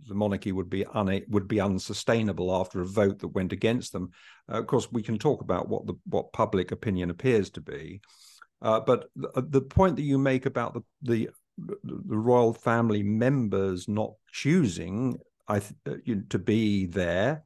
the 0.07 0.15
monarchy 0.15 0.53
would 0.53 0.71
be 0.71 0.85
una- 0.95 1.23
would 1.29 1.49
be 1.49 1.61
unsustainable 1.61 2.55
after 2.55 2.81
a 2.81 2.87
vote 2.87 3.19
that 3.19 3.29
went 3.29 3.53
against 3.53 3.93
them. 3.93 4.11
Uh, 4.49 4.61
of 4.61 4.69
course, 4.69 4.93
we 4.93 5.03
can 5.03 5.19
talk 5.19 5.41
about 5.41 5.69
what 5.69 5.87
the 5.87 5.95
what 6.05 6.33
public 6.33 6.71
opinion 6.71 7.11
appears 7.11 7.51
to 7.51 7.61
be, 7.61 8.01
uh, 8.63 8.79
but 8.79 9.09
the, 9.17 9.43
the, 9.49 9.61
point 9.61 9.97
that 9.97 10.03
you 10.03 10.19
make 10.19 10.47
about 10.47 10.75
the 10.75 10.83
the 11.03 11.29
the 11.83 12.17
royal 12.17 12.53
family 12.53 13.03
members 13.03 13.89
not 13.89 14.13
choosing 14.31 15.19
I 15.49 15.61
th- 15.61 15.75
uh, 15.89 16.15
to 16.29 16.39
be 16.39 16.87
there, 16.87 17.45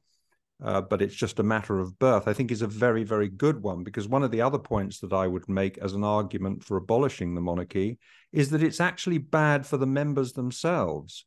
uh, 0.63 0.81
but 0.81 1.01
it's 1.01 1.15
just 1.15 1.39
a 1.39 1.43
matter 1.43 1.79
of 1.79 1.97
birth. 1.97 2.27
I 2.27 2.33
think 2.33 2.51
is 2.51 2.61
a 2.61 2.67
very 2.67 3.03
very 3.03 3.29
good 3.29 3.61
one 3.61 3.83
because 3.83 4.07
one 4.07 4.23
of 4.23 4.31
the 4.31 4.41
other 4.41 4.59
points 4.59 4.99
that 4.99 5.13
I 5.13 5.27
would 5.27 5.49
make 5.49 5.77
as 5.79 5.93
an 5.93 6.03
argument 6.03 6.63
for 6.63 6.77
abolishing 6.77 7.33
the 7.33 7.41
monarchy 7.41 7.97
is 8.31 8.49
that 8.51 8.63
it's 8.63 8.79
actually 8.79 9.17
bad 9.17 9.65
for 9.65 9.77
the 9.77 9.87
members 9.87 10.33
themselves. 10.33 11.25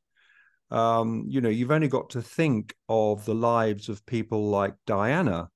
Um, 0.70 1.26
you 1.28 1.40
know, 1.40 1.50
you've 1.50 1.70
only 1.70 1.88
got 1.88 2.10
to 2.10 2.22
think 2.22 2.74
of 2.88 3.24
the 3.24 3.34
lives 3.34 3.88
of 3.88 4.06
people 4.06 4.48
like 4.48 4.74
Diana, 4.86 5.50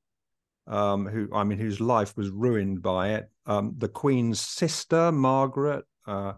um, 0.66 1.06
who 1.06 1.28
I 1.32 1.44
mean, 1.44 1.58
whose 1.58 1.80
life 1.80 2.16
was 2.16 2.30
ruined 2.30 2.82
by 2.82 3.10
it. 3.10 3.30
Um, 3.46 3.74
the 3.78 3.88
Queen's 3.88 4.40
sister, 4.40 5.10
Margaret. 5.12 5.84
Uh, 6.06 6.34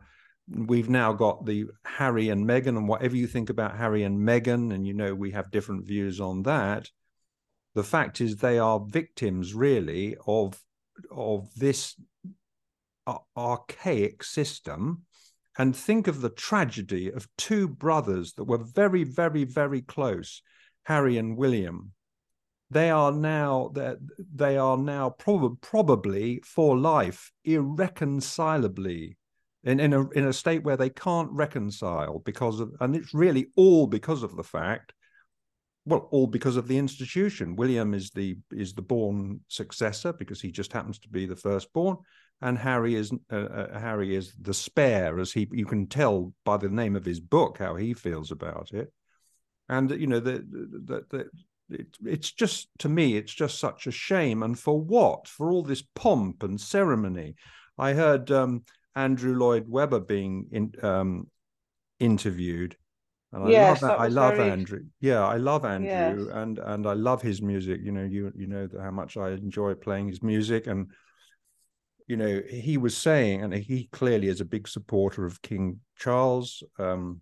we've 0.48 0.88
now 0.88 1.12
got 1.12 1.46
the 1.46 1.66
Harry 1.84 2.28
and 2.28 2.46
Meghan, 2.46 2.68
and 2.68 2.88
whatever 2.88 3.16
you 3.16 3.26
think 3.26 3.50
about 3.50 3.76
Harry 3.76 4.04
and 4.04 4.18
Meghan, 4.18 4.72
and 4.72 4.86
you 4.86 4.94
know 4.94 5.14
we 5.14 5.32
have 5.32 5.50
different 5.50 5.86
views 5.86 6.20
on 6.20 6.42
that. 6.44 6.88
The 7.74 7.84
fact 7.84 8.20
is, 8.20 8.36
they 8.36 8.58
are 8.58 8.80
victims, 8.80 9.54
really, 9.54 10.16
of 10.26 10.60
of 11.10 11.54
this 11.54 11.96
archaic 13.36 14.22
system. 14.22 15.02
And 15.58 15.74
think 15.74 16.06
of 16.06 16.20
the 16.20 16.30
tragedy 16.30 17.10
of 17.10 17.28
two 17.36 17.68
brothers 17.68 18.34
that 18.34 18.44
were 18.44 18.64
very, 18.64 19.04
very, 19.04 19.44
very 19.44 19.82
close, 19.82 20.42
Harry 20.84 21.18
and 21.18 21.36
William. 21.36 21.92
They 22.70 22.88
are 22.90 23.10
now 23.10 23.72
they 24.32 24.56
are 24.56 24.76
now 24.76 25.10
prob- 25.10 25.60
probably 25.60 26.40
for 26.46 26.78
life 26.78 27.32
irreconcilably 27.44 29.16
in 29.64 29.80
in 29.80 29.92
a 29.92 30.08
in 30.10 30.26
a 30.26 30.32
state 30.32 30.62
where 30.62 30.76
they 30.76 30.90
can't 30.90 31.30
reconcile 31.32 32.20
because 32.20 32.60
of 32.60 32.72
and 32.80 32.94
it's 32.94 33.12
really 33.12 33.48
all 33.56 33.88
because 33.88 34.22
of 34.22 34.36
the 34.36 34.44
fact 34.44 34.92
well 35.84 36.08
all 36.10 36.26
because 36.26 36.56
of 36.56 36.68
the 36.68 36.78
institution. 36.78 37.56
William 37.56 37.94
is 37.94 38.10
the 38.10 38.36
is 38.52 38.74
the 38.74 38.82
born 38.82 39.40
successor 39.48 40.12
because 40.12 40.40
he 40.40 40.50
just 40.50 40.72
happens 40.72 40.98
to 41.00 41.08
be 41.08 41.26
the 41.26 41.36
firstborn 41.36 41.96
and 42.42 42.56
harry 42.56 42.94
is 42.94 43.12
uh, 43.30 43.36
uh, 43.36 43.78
harry 43.78 44.14
is 44.14 44.32
the 44.40 44.54
spare 44.54 45.18
as 45.18 45.32
he 45.32 45.46
you 45.52 45.66
can 45.66 45.86
tell 45.86 46.32
by 46.44 46.56
the 46.56 46.68
name 46.68 46.96
of 46.96 47.04
his 47.04 47.20
book 47.20 47.58
how 47.58 47.74
he 47.74 47.92
feels 47.92 48.30
about 48.30 48.70
it. 48.72 48.92
And 49.68 49.90
you 49.90 50.06
know 50.06 50.20
the, 50.20 50.44
the 51.08 51.30
it, 51.70 51.86
it's 52.04 52.32
just 52.32 52.68
to 52.80 52.88
me 52.88 53.16
it's 53.16 53.32
just 53.32 53.58
such 53.58 53.86
a 53.86 53.92
shame. 53.92 54.42
And 54.42 54.58
for 54.58 54.80
what? 54.80 55.28
For 55.28 55.52
all 55.52 55.62
this 55.62 55.84
pomp 55.94 56.42
and 56.42 56.60
ceremony. 56.60 57.36
I 57.78 57.92
heard 57.92 58.30
um, 58.30 58.64
Andrew 58.94 59.36
Lloyd 59.36 59.66
Webber 59.68 60.00
being 60.00 60.48
in, 60.50 60.72
um, 60.82 61.28
interviewed. 61.98 62.76
And 63.32 63.44
I 63.44 63.50
yes, 63.50 63.82
love 63.82 63.90
that. 63.90 64.00
I 64.00 64.06
love 64.08 64.36
very... 64.36 64.50
Andrew. 64.50 64.84
Yeah, 65.00 65.24
I 65.24 65.36
love 65.36 65.64
Andrew, 65.64 66.26
yes. 66.26 66.34
and 66.34 66.58
and 66.58 66.86
I 66.86 66.94
love 66.94 67.22
his 67.22 67.40
music. 67.40 67.80
You 67.82 67.92
know, 67.92 68.04
you 68.04 68.32
you 68.34 68.48
know 68.48 68.68
how 68.80 68.90
much 68.90 69.16
I 69.16 69.30
enjoy 69.30 69.74
playing 69.74 70.08
his 70.08 70.22
music, 70.22 70.66
and 70.66 70.90
you 72.08 72.16
know 72.16 72.42
he 72.48 72.76
was 72.76 72.96
saying, 72.96 73.42
and 73.42 73.54
he 73.54 73.88
clearly 73.92 74.26
is 74.26 74.40
a 74.40 74.44
big 74.44 74.66
supporter 74.66 75.24
of 75.24 75.42
King 75.42 75.80
Charles. 75.96 76.62
Um, 76.78 77.20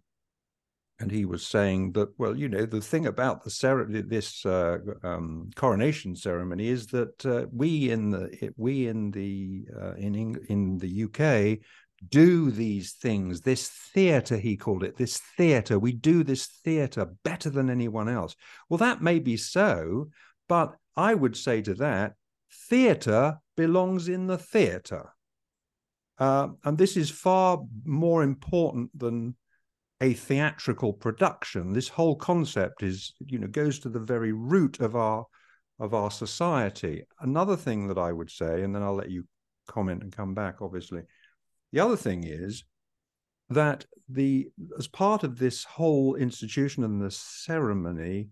and 1.01 1.11
he 1.11 1.25
was 1.25 1.47
saying 1.47 1.93
that 1.93 2.09
well 2.19 2.37
you 2.37 2.49
know 2.49 2.67
the 2.67 2.81
thing 2.81 3.07
about 3.07 3.45
the 3.45 3.51
ceremony 3.51 4.03
this 4.03 4.45
uh, 4.45 4.79
um, 5.05 5.49
coronation 5.55 6.17
ceremony 6.17 6.69
is 6.69 6.87
that 6.89 7.25
uh, 7.25 7.47
we 7.53 7.91
in 7.91 8.11
the 8.11 8.53
we 8.57 8.89
in 8.89 9.11
the 9.11 9.67
uh, 9.81 9.95
in 9.95 10.37
in 10.49 10.79
the 10.79 11.05
UK 11.05 11.65
do 12.11 12.51
these 12.51 12.93
things 12.93 13.41
this 13.41 13.69
theater 13.69 14.37
he 14.37 14.57
called 14.57 14.85
it 14.85 14.97
this 14.97 15.19
theater 15.37 15.79
we 15.79 15.93
do 15.93 16.23
this 16.23 16.47
theater 16.65 17.09
better 17.25 17.51
than 17.51 17.69
anyone 17.69 18.09
else 18.09 18.37
well 18.69 18.79
that 18.79 19.03
may 19.03 19.19
be 19.19 19.37
so 19.37 20.09
but 20.49 20.77
i 20.97 21.13
would 21.15 21.37
say 21.37 21.61
to 21.61 21.75
that 21.75 22.15
theater 22.69 23.37
belongs 23.57 24.09
in 24.09 24.27
the 24.27 24.39
theater 24.39 25.13
uh, 26.19 26.49
and 26.65 26.77
this 26.77 26.97
is 26.97 27.11
far 27.11 27.61
more 27.85 28.23
important 28.23 28.91
than 28.99 29.37
a 30.01 30.15
theatrical 30.15 30.93
production. 30.93 31.73
This 31.73 31.89
whole 31.89 32.17
concept 32.17 32.83
is, 32.83 33.13
you 33.19 33.39
know, 33.39 33.47
goes 33.47 33.79
to 33.81 33.89
the 33.89 34.01
very 34.01 34.33
root 34.33 34.81
of 34.81 34.97
our 34.97 35.27
of 35.81 35.95
our 35.95 36.11
society. 36.11 37.05
Another 37.21 37.57
thing 37.57 37.87
that 37.87 37.99
I 37.99 38.13
would 38.13 38.31
say, 38.31 38.63
and 38.63 38.75
then 38.75 38.83
I'll 38.83 38.97
let 38.97 39.11
you 39.11 39.25
comment 39.69 40.03
and 40.03 40.13
come 40.13 40.35
back, 40.35 40.61
obviously. 40.61 41.03
The 41.73 41.81
other 41.81 41.97
thing 41.97 42.25
is 42.25 42.65
that 43.51 43.87
the 44.09 44.49
as 44.79 44.89
part 44.89 45.23
of 45.23 45.39
this 45.39 45.65
whole 45.65 46.15
institution 46.15 46.85
and 46.85 47.01
the 47.01 47.11
ceremony, 47.11 48.29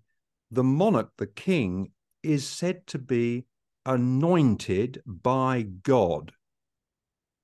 the 0.51 0.65
monarch, 0.65 1.11
the 1.19 1.27
king, 1.27 1.93
is 2.23 2.47
said 2.47 2.87
to 2.89 2.99
be 2.99 3.45
anointed 3.85 5.03
by 5.07 5.63
God. 5.83 6.33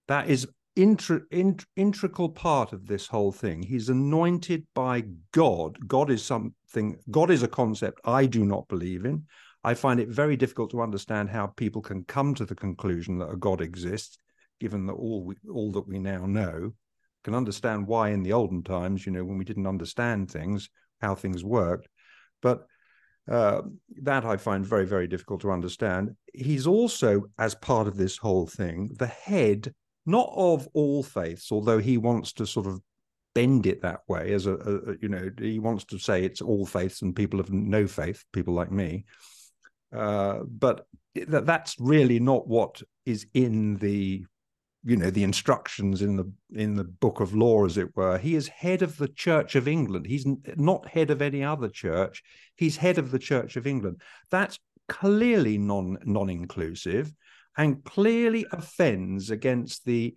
That 0.09 0.29
is 0.29 0.49
intra, 0.77 1.21
int, 1.31 1.65
integral 1.77 2.31
part 2.31 2.73
of 2.73 2.87
this 2.87 3.07
whole 3.07 3.33
thing. 3.33 3.63
He's 3.63 3.89
anointed 3.89 4.67
by 4.75 5.05
God. 5.33 5.77
God 5.87 6.11
is 6.11 6.23
something, 6.23 6.99
God 7.11 7.31
is 7.31 7.43
a 7.43 7.49
concept 7.49 8.01
I 8.05 8.27
do 8.27 8.45
not 8.45 8.69
believe 8.69 9.05
in. 9.05 9.25
I 9.65 9.75
find 9.75 10.01
it 10.01 10.09
very 10.09 10.37
difficult 10.37 10.71
to 10.73 10.83
understand 10.83 11.31
how 11.31 11.47
people 11.47 11.83
can 11.83 12.05
come 12.05 12.35
to 12.35 12.45
the 12.45 12.55
conclusion 12.55 13.19
that 13.19 13.31
a 13.31 13.37
God 13.37 13.61
exists, 13.61 14.19
given 14.63 14.87
that 14.87 14.93
all 14.93 15.25
we, 15.25 15.35
all 15.53 15.73
that 15.73 15.89
we 15.89 15.99
now 15.99 16.25
know. 16.25 16.73
Can 17.25 17.35
understand 17.35 17.89
why 17.89 18.11
in 18.11 18.23
the 18.23 18.33
olden 18.33 18.63
times, 18.63 19.05
you 19.05 19.11
know, 19.11 19.25
when 19.25 19.39
we 19.39 19.45
didn't 19.45 19.67
understand 19.67 20.31
things, 20.31 20.71
how 21.01 21.17
things 21.17 21.43
worked. 21.43 21.89
But 22.41 22.67
uh, 23.29 23.63
that 24.03 24.25
I 24.25 24.37
find 24.37 24.65
very, 24.65 24.87
very 24.87 25.09
difficult 25.09 25.41
to 25.41 25.51
understand. 25.51 26.11
He's 26.33 26.67
also, 26.67 27.25
as 27.39 27.57
part 27.57 27.89
of 27.89 27.97
this 27.97 28.17
whole 28.17 28.47
thing, 28.47 28.91
the 28.99 29.09
head 29.09 29.75
not 30.07 30.33
of 30.35 30.69
all 30.75 31.03
faiths, 31.03 31.51
although 31.51 31.79
he 31.79 31.97
wants 31.99 32.33
to 32.35 32.47
sort 32.47 32.67
of 32.67 32.81
bend 33.35 33.67
it 33.67 33.83
that 33.83 34.01
way 34.09 34.33
as 34.33 34.47
a, 34.47 34.55
a, 34.55 34.95
you 35.01 35.09
know 35.09 35.31
he 35.41 35.59
wants 35.59 35.85
to 35.85 35.99
say 35.99 36.23
it's 36.23 36.43
all 36.43 36.67
faiths 36.67 37.01
and 37.01 37.17
people 37.17 37.41
of 37.41 37.51
no 37.51 37.87
faith 37.87 38.23
people 38.35 38.53
like 38.53 38.71
me 38.71 39.07
uh, 39.97 40.41
but 40.47 40.85
that 41.15 41.47
that's 41.47 41.75
really 41.79 42.21
not 42.21 42.47
what 42.47 42.83
is 43.07 43.27
in 43.33 43.77
the 43.77 44.23
you 44.85 44.97
know 44.97 45.11
the 45.11 45.23
instructions 45.23 46.03
in 46.03 46.17
the 46.17 46.31
in 46.55 46.75
the 46.75 46.85
book 46.85 47.21
of 47.21 47.35
law 47.35 47.65
as 47.65 47.79
it 47.79 47.97
were. 47.97 48.19
He 48.19 48.35
is 48.35 48.49
head 48.49 48.83
of 48.83 48.97
the 48.97 49.09
church 49.09 49.55
of 49.55 49.69
england. 49.69 50.07
He's 50.07 50.27
not 50.57 50.89
head 50.89 51.11
of 51.11 51.23
any 51.23 51.45
other 51.45 51.69
church. 51.69 52.23
He's 52.57 52.77
head 52.77 52.99
of 52.99 53.11
the 53.11 53.19
church 53.19 53.57
of 53.57 53.67
england. 53.67 54.01
That's 54.31 54.59
clearly 54.89 55.59
non 55.59 55.99
non 56.05 56.29
inclusive 56.29 57.13
and 57.57 57.85
clearly 57.85 58.47
offends 58.53 59.31
against 59.31 59.85
the 59.85 60.15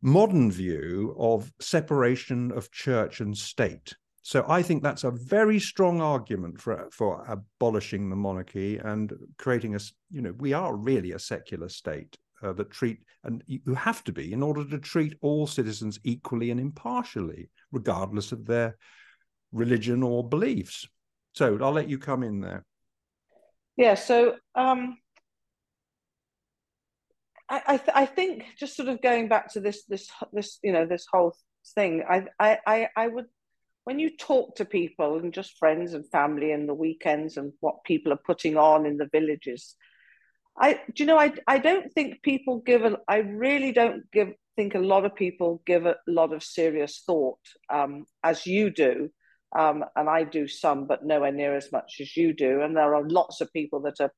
modern 0.00 0.50
view 0.50 1.14
of 1.18 1.52
separation 1.60 2.52
of 2.52 2.70
church 2.70 3.20
and 3.20 3.36
state. 3.36 3.94
So 4.22 4.44
I 4.48 4.62
think 4.62 4.82
that's 4.82 5.04
a 5.04 5.10
very 5.10 5.58
strong 5.58 6.00
argument 6.00 6.60
for 6.60 6.88
for 6.92 7.24
abolishing 7.26 8.10
the 8.10 8.16
monarchy 8.16 8.78
and 8.78 9.12
creating 9.38 9.74
a 9.74 9.80
you 10.10 10.22
know 10.22 10.32
we 10.38 10.52
are 10.52 10.76
really 10.76 11.10
a 11.12 11.18
secular 11.18 11.68
state 11.68 12.16
uh, 12.42 12.52
that 12.52 12.70
treat 12.70 12.98
and 13.24 13.42
you 13.46 13.74
have 13.74 14.02
to 14.04 14.12
be 14.12 14.32
in 14.32 14.42
order 14.42 14.64
to 14.64 14.78
treat 14.78 15.16
all 15.20 15.46
citizens 15.46 15.98
equally 16.04 16.50
and 16.50 16.60
impartially 16.60 17.50
regardless 17.70 18.32
of 18.32 18.46
their 18.46 18.76
religion 19.52 20.02
or 20.02 20.28
beliefs. 20.28 20.86
So 21.34 21.58
I'll 21.60 21.72
let 21.72 21.88
you 21.88 21.98
come 21.98 22.22
in 22.22 22.40
there. 22.40 22.64
Yeah. 23.76 23.94
So 23.94 24.36
um, 24.54 24.98
I 27.48 27.62
I, 27.66 27.76
th- 27.76 27.96
I 27.96 28.06
think 28.06 28.44
just 28.58 28.76
sort 28.76 28.88
of 28.88 29.00
going 29.02 29.28
back 29.28 29.52
to 29.52 29.60
this 29.60 29.84
this 29.84 30.10
this 30.32 30.58
you 30.62 30.72
know 30.72 30.86
this 30.86 31.06
whole 31.10 31.34
thing. 31.74 32.02
I 32.08 32.26
I 32.66 32.88
I 32.96 33.08
would 33.08 33.26
when 33.84 33.98
you 33.98 34.16
talk 34.16 34.56
to 34.56 34.64
people 34.64 35.18
and 35.18 35.32
just 35.32 35.58
friends 35.58 35.94
and 35.94 36.08
family 36.10 36.52
and 36.52 36.68
the 36.68 36.74
weekends 36.74 37.36
and 37.36 37.52
what 37.60 37.84
people 37.84 38.12
are 38.12 38.20
putting 38.24 38.56
on 38.56 38.86
in 38.86 38.96
the 38.96 39.08
villages 39.10 39.74
i 40.58 40.74
do 40.94 41.02
you 41.02 41.06
know 41.06 41.18
i 41.18 41.32
i 41.46 41.58
don't 41.58 41.92
think 41.92 42.22
people 42.22 42.58
give 42.58 42.84
a 42.84 42.96
i 43.08 43.18
really 43.18 43.72
don't 43.72 44.10
give 44.12 44.32
think 44.56 44.74
a 44.74 44.78
lot 44.78 45.06
of 45.06 45.14
people 45.14 45.62
give 45.64 45.86
a 45.86 45.96
lot 46.06 46.32
of 46.34 46.42
serious 46.42 47.02
thought 47.06 47.38
um, 47.70 48.04
as 48.22 48.46
you 48.46 48.70
do 48.70 49.08
um, 49.58 49.84
and 49.96 50.08
i 50.08 50.24
do 50.24 50.46
some 50.46 50.86
but 50.86 51.04
nowhere 51.04 51.32
near 51.32 51.56
as 51.56 51.72
much 51.72 51.96
as 52.00 52.16
you 52.16 52.34
do. 52.34 52.60
And 52.60 52.76
there 52.76 52.94
are 52.94 53.08
lots 53.08 53.40
of 53.40 53.52
people 53.52 53.80
that 53.82 54.00
are 54.00 54.12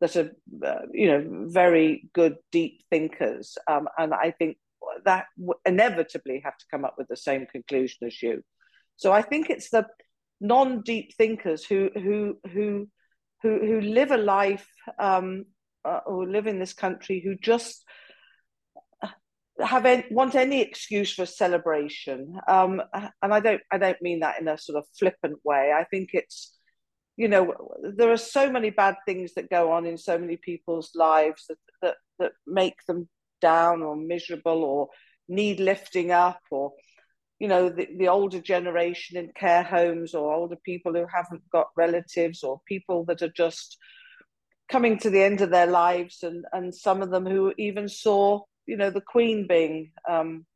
that 0.00 0.16
are 0.16 0.30
uh, 0.64 0.86
you 0.92 1.08
know 1.08 1.46
very 1.48 2.08
good 2.12 2.36
deep 2.52 2.82
thinkers 2.90 3.56
um, 3.68 3.88
and 3.98 4.14
i 4.14 4.30
think 4.30 4.56
that 5.04 5.26
inevitably 5.64 6.40
have 6.44 6.56
to 6.56 6.64
come 6.70 6.84
up 6.84 6.94
with 6.98 7.08
the 7.08 7.16
same 7.16 7.46
conclusion 7.46 8.06
as 8.06 8.22
you. 8.22 8.42
So 8.96 9.12
I 9.12 9.22
think 9.22 9.50
it's 9.50 9.70
the 9.70 9.86
non-deep 10.40 11.14
thinkers 11.16 11.64
who 11.64 11.90
who 11.94 12.38
who 12.52 12.88
who 13.42 13.58
who 13.60 13.80
live 13.80 14.10
a 14.10 14.16
life 14.16 14.68
um, 14.98 15.44
uh, 15.84 16.00
or 16.06 16.26
live 16.26 16.46
in 16.46 16.58
this 16.58 16.72
country 16.72 17.20
who 17.24 17.36
just 17.36 17.84
have 19.60 19.86
any, 19.86 20.04
want 20.10 20.34
any 20.34 20.60
excuse 20.60 21.14
for 21.14 21.26
celebration. 21.26 22.38
Um, 22.48 22.82
and 22.94 23.34
I 23.34 23.40
don't 23.40 23.62
I 23.70 23.78
don't 23.78 24.00
mean 24.02 24.20
that 24.20 24.40
in 24.40 24.48
a 24.48 24.58
sort 24.58 24.78
of 24.78 24.86
flippant 24.98 25.38
way. 25.44 25.72
I 25.76 25.84
think 25.84 26.10
it's 26.12 26.56
you 27.16 27.28
know 27.28 27.54
there 27.96 28.10
are 28.10 28.16
so 28.16 28.50
many 28.50 28.70
bad 28.70 28.96
things 29.06 29.34
that 29.34 29.50
go 29.50 29.72
on 29.72 29.86
in 29.86 29.98
so 29.98 30.18
many 30.18 30.36
people's 30.36 30.90
lives 30.94 31.44
that 31.48 31.58
that, 31.82 31.96
that 32.18 32.32
make 32.46 32.76
them 32.86 33.08
down 33.40 33.82
or 33.82 33.96
miserable 33.96 34.64
or 34.64 34.88
need 35.28 35.60
lifting 35.60 36.10
up 36.10 36.40
or 36.50 36.72
you 37.38 37.48
know 37.48 37.68
the, 37.68 37.88
the 37.98 38.08
older 38.08 38.40
generation 38.40 39.16
in 39.16 39.30
care 39.34 39.62
homes 39.62 40.14
or 40.14 40.32
older 40.32 40.56
people 40.64 40.92
who 40.92 41.06
haven't 41.12 41.42
got 41.50 41.68
relatives 41.76 42.42
or 42.42 42.60
people 42.66 43.04
that 43.04 43.22
are 43.22 43.32
just 43.36 43.78
coming 44.72 44.98
to 44.98 45.10
the 45.10 45.22
end 45.22 45.42
of 45.42 45.50
their 45.50 45.66
lives 45.66 46.22
and 46.22 46.46
and 46.52 46.74
some 46.74 47.02
of 47.02 47.10
them 47.10 47.26
who 47.26 47.52
even 47.58 47.88
saw 47.88 48.40
you 48.66 48.76
know 48.76 48.88
the 48.88 49.02
queen 49.02 49.46
being 49.46 49.92
um 50.08 50.46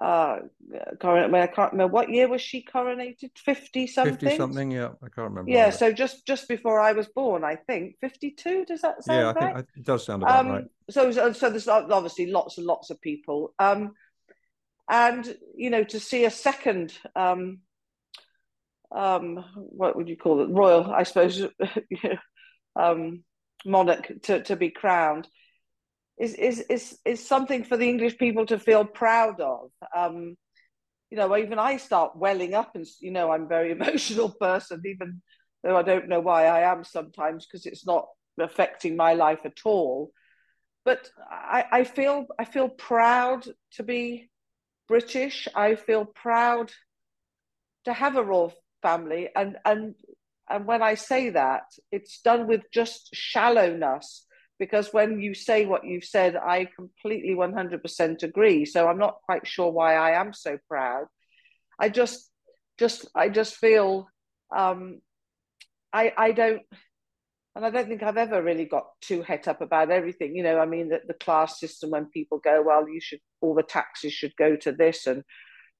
uh 0.00 0.40
I 0.74 1.46
can't 1.46 1.72
remember 1.72 1.86
what 1.92 2.10
year 2.10 2.28
was 2.28 2.42
she 2.42 2.64
coronated? 2.64 3.30
50 3.36 3.86
something? 3.86 4.16
50 4.16 4.36
something 4.36 4.70
yeah 4.72 4.88
I 5.02 5.08
can't 5.08 5.30
remember 5.30 5.50
yeah 5.50 5.70
so 5.70 5.90
just 5.90 6.26
just 6.26 6.48
before 6.48 6.80
I 6.80 6.92
was 6.92 7.06
born 7.06 7.44
I 7.44 7.56
think. 7.56 7.96
52 8.00 8.66
does 8.66 8.82
that 8.82 9.02
sound 9.04 9.18
yeah 9.18 9.28
I 9.28 9.32
right? 9.32 9.54
think 9.56 9.68
it 9.76 9.84
does 9.84 10.04
sound 10.04 10.22
about 10.22 10.40
um, 10.40 10.48
right. 10.52 10.64
so 10.90 11.10
so 11.32 11.48
there's 11.48 11.68
obviously 11.68 12.26
lots 12.26 12.58
and 12.58 12.66
lots 12.66 12.90
of 12.90 13.00
people. 13.00 13.54
Um 13.58 13.92
and 14.90 15.34
you 15.56 15.70
know 15.70 15.84
to 15.84 15.98
see 15.98 16.24
a 16.26 16.30
second 16.30 16.92
um, 17.16 17.60
um, 18.94 19.44
what 19.54 19.96
would 19.96 20.08
you 20.08 20.16
call 20.16 20.40
it? 20.42 20.50
Royal 20.50 20.92
i 20.92 21.04
suppose 21.04 21.40
um, 22.76 23.24
monarch 23.64 24.10
to, 24.22 24.42
to 24.42 24.56
be 24.56 24.70
crowned 24.70 25.28
is, 26.18 26.34
is 26.34 26.60
is 26.70 26.98
is 27.04 27.26
something 27.26 27.64
for 27.64 27.76
the 27.76 27.88
english 27.88 28.16
people 28.18 28.46
to 28.46 28.58
feel 28.58 28.84
proud 28.84 29.40
of 29.40 29.70
um, 29.96 30.36
you 31.10 31.16
know 31.16 31.36
even 31.36 31.58
i 31.58 31.76
start 31.76 32.16
welling 32.16 32.54
up 32.54 32.74
and 32.74 32.86
you 33.00 33.10
know 33.10 33.30
i'm 33.30 33.44
a 33.44 33.48
very 33.48 33.70
emotional 33.78 34.28
person 34.28 34.82
even 34.84 35.22
though 35.62 35.76
i 35.76 35.82
don't 35.82 36.08
know 36.08 36.20
why 36.20 36.46
i 36.46 36.70
am 36.70 36.84
sometimes 36.84 37.46
because 37.46 37.66
it's 37.66 37.86
not 37.86 38.06
affecting 38.38 38.96
my 38.96 39.14
life 39.14 39.40
at 39.44 39.58
all 39.64 40.10
but 40.84 41.08
I, 41.30 41.64
I 41.72 41.84
feel 41.84 42.26
i 42.38 42.44
feel 42.44 42.68
proud 42.68 43.46
to 43.72 43.82
be 43.82 44.28
British. 44.88 45.48
I 45.54 45.76
feel 45.76 46.04
proud 46.04 46.72
to 47.84 47.92
have 47.92 48.16
a 48.16 48.22
royal 48.22 48.52
family, 48.82 49.30
and 49.34 49.56
and 49.64 49.94
and 50.48 50.66
when 50.66 50.82
I 50.82 50.94
say 50.94 51.30
that, 51.30 51.62
it's 51.90 52.20
done 52.20 52.46
with 52.46 52.62
just 52.72 53.10
shallowness. 53.14 54.26
Because 54.58 54.92
when 54.92 55.20
you 55.20 55.34
say 55.34 55.66
what 55.66 55.84
you've 55.84 56.04
said, 56.04 56.36
I 56.36 56.68
completely 56.76 57.34
100% 57.34 58.22
agree. 58.22 58.64
So 58.64 58.86
I'm 58.86 58.98
not 58.98 59.16
quite 59.26 59.46
sure 59.46 59.70
why 59.70 59.96
I 59.96 60.20
am 60.20 60.32
so 60.32 60.58
proud. 60.68 61.06
I 61.80 61.88
just, 61.88 62.30
just, 62.78 63.06
I 63.16 63.30
just 63.30 63.56
feel, 63.56 64.06
um, 64.54 65.00
I, 65.92 66.12
I 66.16 66.32
don't, 66.32 66.62
and 67.56 67.64
I 67.64 67.70
don't 67.70 67.88
think 67.88 68.02
I've 68.02 68.16
ever 68.16 68.42
really 68.42 68.64
got 68.64 68.84
too 69.00 69.22
het 69.22 69.48
up 69.48 69.60
about 69.60 69.90
everything. 69.90 70.36
You 70.36 70.42
know, 70.42 70.58
I 70.58 70.66
mean, 70.66 70.88
the, 70.88 71.00
the 71.06 71.14
class 71.14 71.58
system 71.58 71.90
when 71.90 72.06
people 72.06 72.38
go, 72.38 72.62
well, 72.64 72.88
you 72.88 73.00
should, 73.00 73.20
all 73.40 73.54
the 73.54 73.62
taxes 73.62 74.12
should 74.12 74.36
go 74.36 74.56
to 74.56 74.72
this, 74.72 75.06
and 75.06 75.22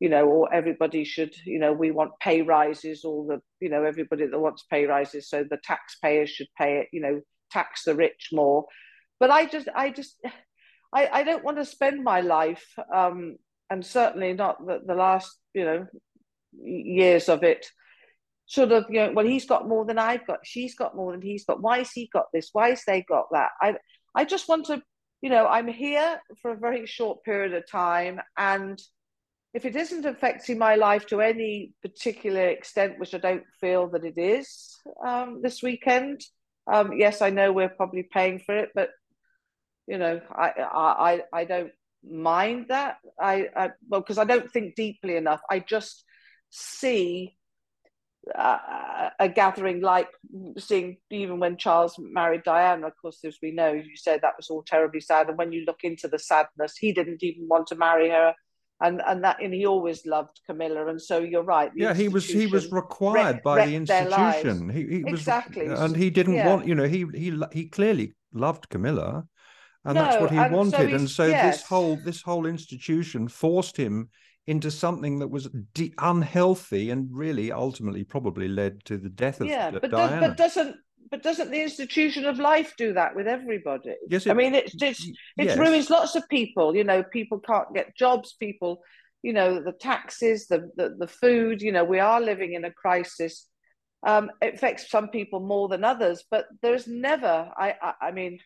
you 0.00 0.08
know, 0.08 0.26
or 0.26 0.52
everybody 0.52 1.04
should, 1.04 1.34
you 1.44 1.58
know, 1.58 1.72
we 1.72 1.90
want 1.90 2.12
pay 2.20 2.42
rises, 2.42 3.04
all 3.04 3.26
the, 3.26 3.40
you 3.60 3.68
know, 3.70 3.84
everybody 3.84 4.26
that 4.26 4.38
wants 4.38 4.64
pay 4.70 4.86
rises, 4.86 5.28
so 5.28 5.44
the 5.44 5.58
taxpayers 5.62 6.30
should 6.30 6.48
pay 6.58 6.78
it, 6.78 6.88
you 6.92 7.00
know, 7.00 7.20
tax 7.50 7.84
the 7.84 7.94
rich 7.94 8.30
more. 8.32 8.66
But 9.20 9.30
I 9.30 9.46
just, 9.46 9.68
I 9.74 9.90
just, 9.90 10.20
I, 10.92 11.08
I 11.12 11.22
don't 11.24 11.44
want 11.44 11.56
to 11.56 11.64
spend 11.64 12.04
my 12.04 12.20
life, 12.20 12.66
um, 12.94 13.36
and 13.70 13.84
certainly 13.84 14.32
not 14.32 14.64
the, 14.64 14.80
the 14.86 14.94
last, 14.94 15.36
you 15.52 15.64
know, 15.64 15.86
years 16.62 17.28
of 17.28 17.42
it 17.42 17.66
sort 18.46 18.72
of 18.72 18.84
you 18.88 19.00
know 19.00 19.12
well 19.12 19.26
he's 19.26 19.46
got 19.46 19.68
more 19.68 19.84
than 19.84 19.98
i've 19.98 20.26
got 20.26 20.38
she's 20.44 20.74
got 20.74 20.94
more 20.94 21.12
than 21.12 21.22
he's 21.22 21.44
got 21.44 21.62
why 21.62 21.78
has 21.78 21.90
he 21.90 22.08
got 22.12 22.26
this 22.32 22.50
why 22.52 22.70
has 22.70 22.82
they 22.86 23.02
got 23.02 23.26
that 23.32 23.50
i 23.60 23.74
i 24.14 24.24
just 24.24 24.48
want 24.48 24.66
to 24.66 24.82
you 25.22 25.30
know 25.30 25.46
i'm 25.46 25.68
here 25.68 26.20
for 26.42 26.50
a 26.50 26.56
very 26.56 26.86
short 26.86 27.24
period 27.24 27.54
of 27.54 27.68
time 27.68 28.20
and 28.36 28.80
if 29.54 29.64
it 29.64 29.76
isn't 29.76 30.04
affecting 30.04 30.58
my 30.58 30.74
life 30.74 31.06
to 31.06 31.20
any 31.20 31.72
particular 31.80 32.48
extent 32.48 32.98
which 32.98 33.14
i 33.14 33.18
don't 33.18 33.44
feel 33.60 33.88
that 33.88 34.04
it 34.04 34.18
is 34.18 34.76
um, 35.06 35.40
this 35.42 35.62
weekend 35.62 36.20
um, 36.72 36.92
yes 36.92 37.22
i 37.22 37.30
know 37.30 37.52
we're 37.52 37.68
probably 37.68 38.02
paying 38.02 38.38
for 38.38 38.56
it 38.56 38.70
but 38.74 38.90
you 39.86 39.98
know 39.98 40.20
i 40.30 40.50
i 40.58 41.22
i 41.32 41.44
don't 41.44 41.72
mind 42.06 42.66
that 42.68 42.96
i, 43.20 43.48
I 43.56 43.70
well 43.88 44.00
because 44.00 44.18
i 44.18 44.24
don't 44.24 44.50
think 44.50 44.74
deeply 44.74 45.16
enough 45.16 45.40
i 45.50 45.58
just 45.58 46.04
see 46.50 47.36
uh, 48.34 49.10
a 49.18 49.28
gathering 49.28 49.80
like 49.80 50.08
seeing 50.58 50.96
even 51.10 51.38
when 51.38 51.56
Charles 51.56 51.96
married 51.98 52.42
Diana, 52.44 52.86
of 52.86 52.94
course, 53.00 53.18
as 53.24 53.36
we 53.42 53.50
know, 53.50 53.72
you 53.72 53.96
said 53.96 54.20
that 54.22 54.36
was 54.36 54.48
all 54.48 54.62
terribly 54.62 55.00
sad. 55.00 55.28
And 55.28 55.36
when 55.36 55.52
you 55.52 55.64
look 55.66 55.80
into 55.82 56.08
the 56.08 56.18
sadness, 56.18 56.76
he 56.78 56.92
didn't 56.92 57.22
even 57.22 57.48
want 57.48 57.66
to 57.68 57.76
marry 57.76 58.10
her. 58.10 58.34
And, 58.80 59.00
and 59.06 59.22
that 59.24 59.40
and 59.40 59.54
he 59.54 59.66
always 59.66 60.04
loved 60.04 60.40
Camilla, 60.46 60.88
and 60.88 61.00
so 61.00 61.18
you're 61.18 61.44
right. 61.44 61.70
Yeah, 61.76 61.94
he 61.94 62.08
was 62.08 62.26
he 62.26 62.46
was 62.46 62.70
required 62.72 63.42
by 63.42 63.66
the 63.66 63.76
institution. 63.76 64.68
He, 64.68 64.86
he 64.96 65.04
was 65.04 65.20
exactly, 65.20 65.66
and 65.66 65.96
he 65.96 66.10
didn't 66.10 66.34
yeah. 66.34 66.48
want. 66.48 66.66
You 66.66 66.74
know, 66.74 66.84
he 66.84 67.06
he 67.14 67.40
he 67.52 67.66
clearly 67.68 68.14
loved 68.32 68.68
Camilla, 68.68 69.24
and 69.84 69.94
no, 69.94 70.02
that's 70.02 70.20
what 70.20 70.30
he 70.32 70.38
and 70.38 70.52
wanted. 70.52 70.90
So 70.90 70.96
and 70.96 71.10
so 71.10 71.26
yes. 71.26 71.58
this 71.58 71.66
whole 71.66 71.96
this 71.96 72.20
whole 72.20 72.46
institution 72.46 73.28
forced 73.28 73.76
him 73.76 74.10
into 74.46 74.70
something 74.70 75.20
that 75.20 75.28
was 75.28 75.48
de- 75.72 75.94
unhealthy 75.98 76.90
and 76.90 77.08
really 77.10 77.50
ultimately 77.50 78.04
probably 78.04 78.48
led 78.48 78.84
to 78.84 78.98
the 78.98 79.08
death 79.08 79.40
of 79.40 79.46
yeah, 79.46 79.70
but 79.70 79.90
Diana. 79.90 80.20
Does, 80.20 80.28
but 80.28 80.36
doesn't 80.36 80.76
but 81.14 81.22
doesn't 81.22 81.52
the 81.52 81.62
institution 81.62 82.24
of 82.24 82.40
life 82.40 82.74
do 82.76 82.92
that 82.94 83.14
with 83.14 83.28
everybody? 83.28 83.94
Yes, 84.08 84.26
it, 84.26 84.32
I 84.32 84.34
mean 84.34 84.52
it's 84.52 84.74
it's 84.82 85.06
it 85.06 85.46
yes. 85.46 85.56
ruins 85.56 85.88
lots 85.88 86.16
of 86.16 86.28
people. 86.28 86.74
You 86.74 86.82
know, 86.82 87.04
people 87.04 87.38
can't 87.38 87.72
get 87.72 87.96
jobs. 87.96 88.34
People, 88.40 88.82
you 89.22 89.32
know, 89.32 89.62
the 89.62 89.70
taxes, 89.70 90.48
the 90.48 90.72
the, 90.74 90.96
the 90.98 91.06
food. 91.06 91.62
You 91.62 91.70
know, 91.70 91.84
we 91.84 92.00
are 92.00 92.20
living 92.20 92.54
in 92.54 92.64
a 92.64 92.72
crisis. 92.72 93.46
Um, 94.04 94.28
it 94.42 94.54
affects 94.54 94.90
some 94.90 95.06
people 95.10 95.38
more 95.38 95.68
than 95.68 95.84
others, 95.84 96.24
but 96.32 96.46
there's 96.62 96.88
never. 96.88 97.48
I 97.56 97.76
I, 97.80 97.92
I 98.08 98.10
mean, 98.10 98.40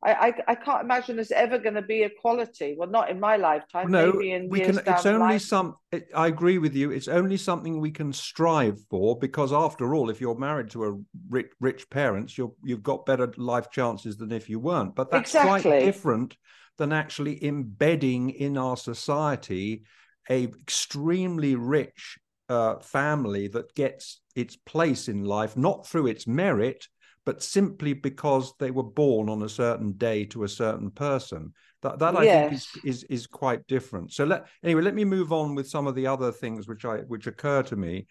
I, 0.00 0.12
I, 0.12 0.34
I 0.48 0.54
can't 0.54 0.82
imagine 0.82 1.16
there's 1.16 1.32
ever 1.32 1.58
going 1.58 1.74
to 1.74 1.82
be 1.82 2.02
equality. 2.02 2.76
Well, 2.78 2.88
not 2.88 3.10
in 3.10 3.18
my 3.18 3.36
lifetime. 3.36 3.90
No, 3.90 4.12
maybe 4.12 4.32
in 4.32 4.48
we 4.48 4.60
can. 4.60 4.78
It's 4.86 5.06
only 5.06 5.40
some. 5.40 5.74
It, 5.90 6.08
I 6.14 6.28
agree 6.28 6.58
with 6.58 6.76
you. 6.76 6.92
It's 6.92 7.08
only 7.08 7.36
something 7.36 7.80
we 7.80 7.90
can 7.90 8.12
strive 8.12 8.78
for 8.90 9.18
because, 9.18 9.52
after 9.52 9.94
all, 9.94 10.08
if 10.08 10.20
you're 10.20 10.38
married 10.38 10.70
to 10.70 10.84
a 10.84 10.98
rich, 11.28 11.50
rich 11.58 11.90
parents, 11.90 12.38
you're 12.38 12.52
you've 12.62 12.84
got 12.84 13.06
better 13.06 13.32
life 13.36 13.70
chances 13.72 14.16
than 14.16 14.30
if 14.30 14.48
you 14.48 14.60
weren't. 14.60 14.94
But 14.94 15.10
that's 15.10 15.30
exactly. 15.30 15.70
quite 15.70 15.80
different 15.80 16.36
than 16.76 16.92
actually 16.92 17.44
embedding 17.44 18.30
in 18.30 18.56
our 18.56 18.76
society 18.76 19.82
a 20.30 20.44
extremely 20.44 21.56
rich 21.56 22.18
uh, 22.48 22.78
family 22.78 23.48
that 23.48 23.74
gets 23.74 24.20
its 24.34 24.56
place 24.56 25.08
in 25.08 25.24
life 25.24 25.56
not 25.56 25.86
through 25.86 26.06
its 26.06 26.26
merit 26.26 26.86
but 27.28 27.42
simply 27.42 27.92
because 27.92 28.54
they 28.58 28.70
were 28.70 28.82
born 28.82 29.28
on 29.28 29.42
a 29.42 29.48
certain 29.50 29.92
day 29.92 30.24
to 30.24 30.44
a 30.44 30.48
certain 30.48 30.90
person 30.90 31.52
that 31.82 31.98
that 31.98 32.16
i 32.16 32.22
yes. 32.22 32.40
think 32.72 32.84
is, 32.86 33.02
is 33.02 33.04
is 33.10 33.26
quite 33.26 33.66
different 33.66 34.10
so 34.10 34.24
let 34.24 34.46
anyway 34.64 34.80
let 34.80 34.94
me 34.94 35.04
move 35.04 35.30
on 35.30 35.54
with 35.54 35.68
some 35.68 35.86
of 35.86 35.94
the 35.94 36.06
other 36.06 36.32
things 36.32 36.66
which 36.66 36.86
i 36.86 37.00
which 37.00 37.26
occur 37.26 37.62
to 37.62 37.76
me 37.76 38.06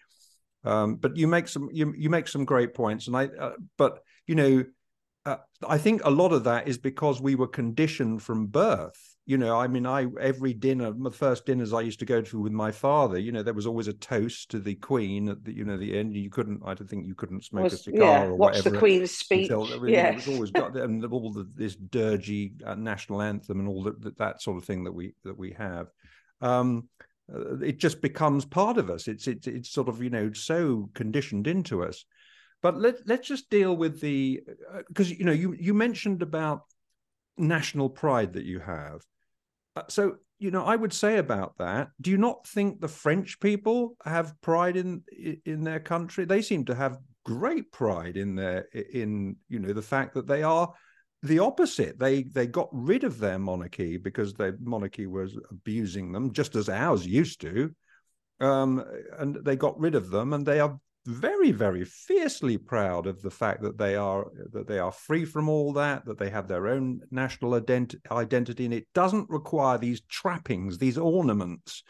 um, 0.62 0.94
but 0.94 1.16
you 1.16 1.26
make 1.26 1.48
some 1.48 1.68
you 1.72 1.92
you 1.98 2.08
make 2.08 2.28
some 2.28 2.44
great 2.44 2.74
points 2.74 3.08
and 3.08 3.16
i 3.16 3.24
uh, 3.26 3.54
but 3.76 3.98
you 4.28 4.36
know 4.36 4.64
uh, 5.26 5.36
I 5.66 5.78
think 5.78 6.02
a 6.04 6.10
lot 6.10 6.32
of 6.32 6.44
that 6.44 6.68
is 6.68 6.78
because 6.78 7.20
we 7.20 7.34
were 7.34 7.48
conditioned 7.48 8.22
from 8.22 8.46
birth. 8.46 9.07
You 9.28 9.36
know, 9.36 9.60
I 9.60 9.66
mean, 9.66 9.84
I 9.84 10.06
every 10.18 10.54
dinner, 10.54 10.90
the 10.90 11.10
first 11.10 11.44
dinners 11.44 11.74
I 11.74 11.82
used 11.82 11.98
to 11.98 12.06
go 12.06 12.22
to 12.22 12.40
with 12.40 12.52
my 12.52 12.72
father, 12.72 13.18
you 13.18 13.30
know, 13.30 13.42
there 13.42 13.52
was 13.52 13.66
always 13.66 13.86
a 13.86 13.92
toast 13.92 14.50
to 14.52 14.58
the 14.58 14.74
Queen 14.74 15.28
at 15.28 15.44
the, 15.44 15.52
you 15.52 15.66
know, 15.66 15.76
the 15.76 15.98
end. 15.98 16.16
You 16.16 16.30
couldn't, 16.30 16.62
I 16.64 16.72
don't 16.72 16.88
think 16.88 17.06
you 17.06 17.14
couldn't 17.14 17.44
smoke 17.44 17.64
was, 17.64 17.74
a 17.74 17.76
cigar 17.76 18.00
yeah, 18.00 18.24
or 18.24 18.36
watch 18.36 18.56
whatever. 18.56 18.70
the 18.70 18.78
Queen's 18.78 19.10
speech. 19.10 19.50
Until, 19.50 19.86
yeah, 19.86 20.12
it 20.12 20.14
was 20.14 20.28
always 20.34 20.50
got 20.50 20.74
and 20.78 21.04
all 21.04 21.30
the, 21.30 21.46
this 21.54 21.76
dirgy 21.76 22.52
uh, 22.66 22.74
national 22.74 23.20
anthem 23.20 23.60
and 23.60 23.68
all 23.68 23.82
that, 23.82 24.16
that 24.16 24.40
sort 24.40 24.56
of 24.56 24.64
thing 24.64 24.84
that 24.84 24.92
we 24.92 25.12
that 25.24 25.36
we 25.36 25.52
have. 25.58 25.88
Um, 26.40 26.88
uh, 27.30 27.58
it 27.58 27.76
just 27.76 28.00
becomes 28.00 28.46
part 28.46 28.78
of 28.78 28.88
us. 28.88 29.08
It's 29.08 29.26
it's 29.26 29.46
it's 29.46 29.68
sort 29.68 29.90
of 29.90 30.02
you 30.02 30.08
know 30.08 30.32
so 30.32 30.88
conditioned 30.94 31.46
into 31.46 31.84
us. 31.84 32.06
But 32.62 32.78
let 32.80 33.06
let's 33.06 33.28
just 33.28 33.50
deal 33.50 33.76
with 33.76 34.00
the 34.00 34.40
because 34.88 35.10
uh, 35.10 35.16
you 35.18 35.24
know 35.26 35.32
you 35.32 35.52
you 35.52 35.74
mentioned 35.74 36.22
about 36.22 36.62
national 37.36 37.90
pride 37.90 38.32
that 38.32 38.46
you 38.46 38.60
have. 38.60 39.02
Uh, 39.78 39.82
so 39.88 40.16
you 40.38 40.50
know 40.50 40.64
I 40.64 40.76
would 40.76 40.92
say 40.92 41.18
about 41.18 41.56
that. 41.58 41.88
Do 42.00 42.10
you 42.10 42.18
not 42.18 42.46
think 42.46 42.80
the 42.80 42.88
French 42.88 43.38
people 43.38 43.96
have 44.04 44.34
pride 44.40 44.76
in 44.76 45.02
in 45.44 45.62
their 45.62 45.80
country? 45.80 46.24
They 46.24 46.42
seem 46.42 46.64
to 46.66 46.74
have 46.74 46.98
great 47.24 47.70
pride 47.70 48.16
in 48.16 48.34
their 48.34 48.60
in 48.72 49.36
you 49.48 49.58
know 49.60 49.72
the 49.72 49.82
fact 49.82 50.14
that 50.14 50.26
they 50.26 50.42
are 50.42 50.72
the 51.22 51.38
opposite. 51.38 51.98
They 51.98 52.24
they 52.24 52.46
got 52.46 52.68
rid 52.72 53.04
of 53.04 53.18
their 53.18 53.38
monarchy 53.38 53.98
because 53.98 54.34
their 54.34 54.56
monarchy 54.60 55.06
was 55.06 55.38
abusing 55.50 56.12
them, 56.12 56.32
just 56.32 56.56
as 56.56 56.68
ours 56.68 57.06
used 57.06 57.40
to. 57.42 57.70
Um, 58.40 58.84
and 59.18 59.36
they 59.44 59.56
got 59.56 59.78
rid 59.78 59.94
of 59.94 60.10
them, 60.10 60.32
and 60.32 60.44
they 60.44 60.60
are 60.60 60.78
very 61.08 61.52
very 61.52 61.84
fiercely 61.84 62.58
proud 62.58 63.06
of 63.06 63.22
the 63.22 63.30
fact 63.30 63.62
that 63.62 63.78
they 63.78 63.96
are 63.96 64.26
that 64.52 64.68
they 64.68 64.78
are 64.78 64.92
free 64.92 65.24
from 65.24 65.48
all 65.48 65.72
that 65.72 66.04
that 66.04 66.18
they 66.18 66.28
have 66.28 66.46
their 66.46 66.68
own 66.68 67.00
national 67.10 67.52
ident- 67.52 67.96
identity 68.10 68.66
and 68.66 68.74
it 68.74 68.86
doesn't 68.94 69.28
require 69.30 69.78
these 69.78 70.02
trappings 70.02 70.76
these 70.76 70.98
ornaments 70.98 71.82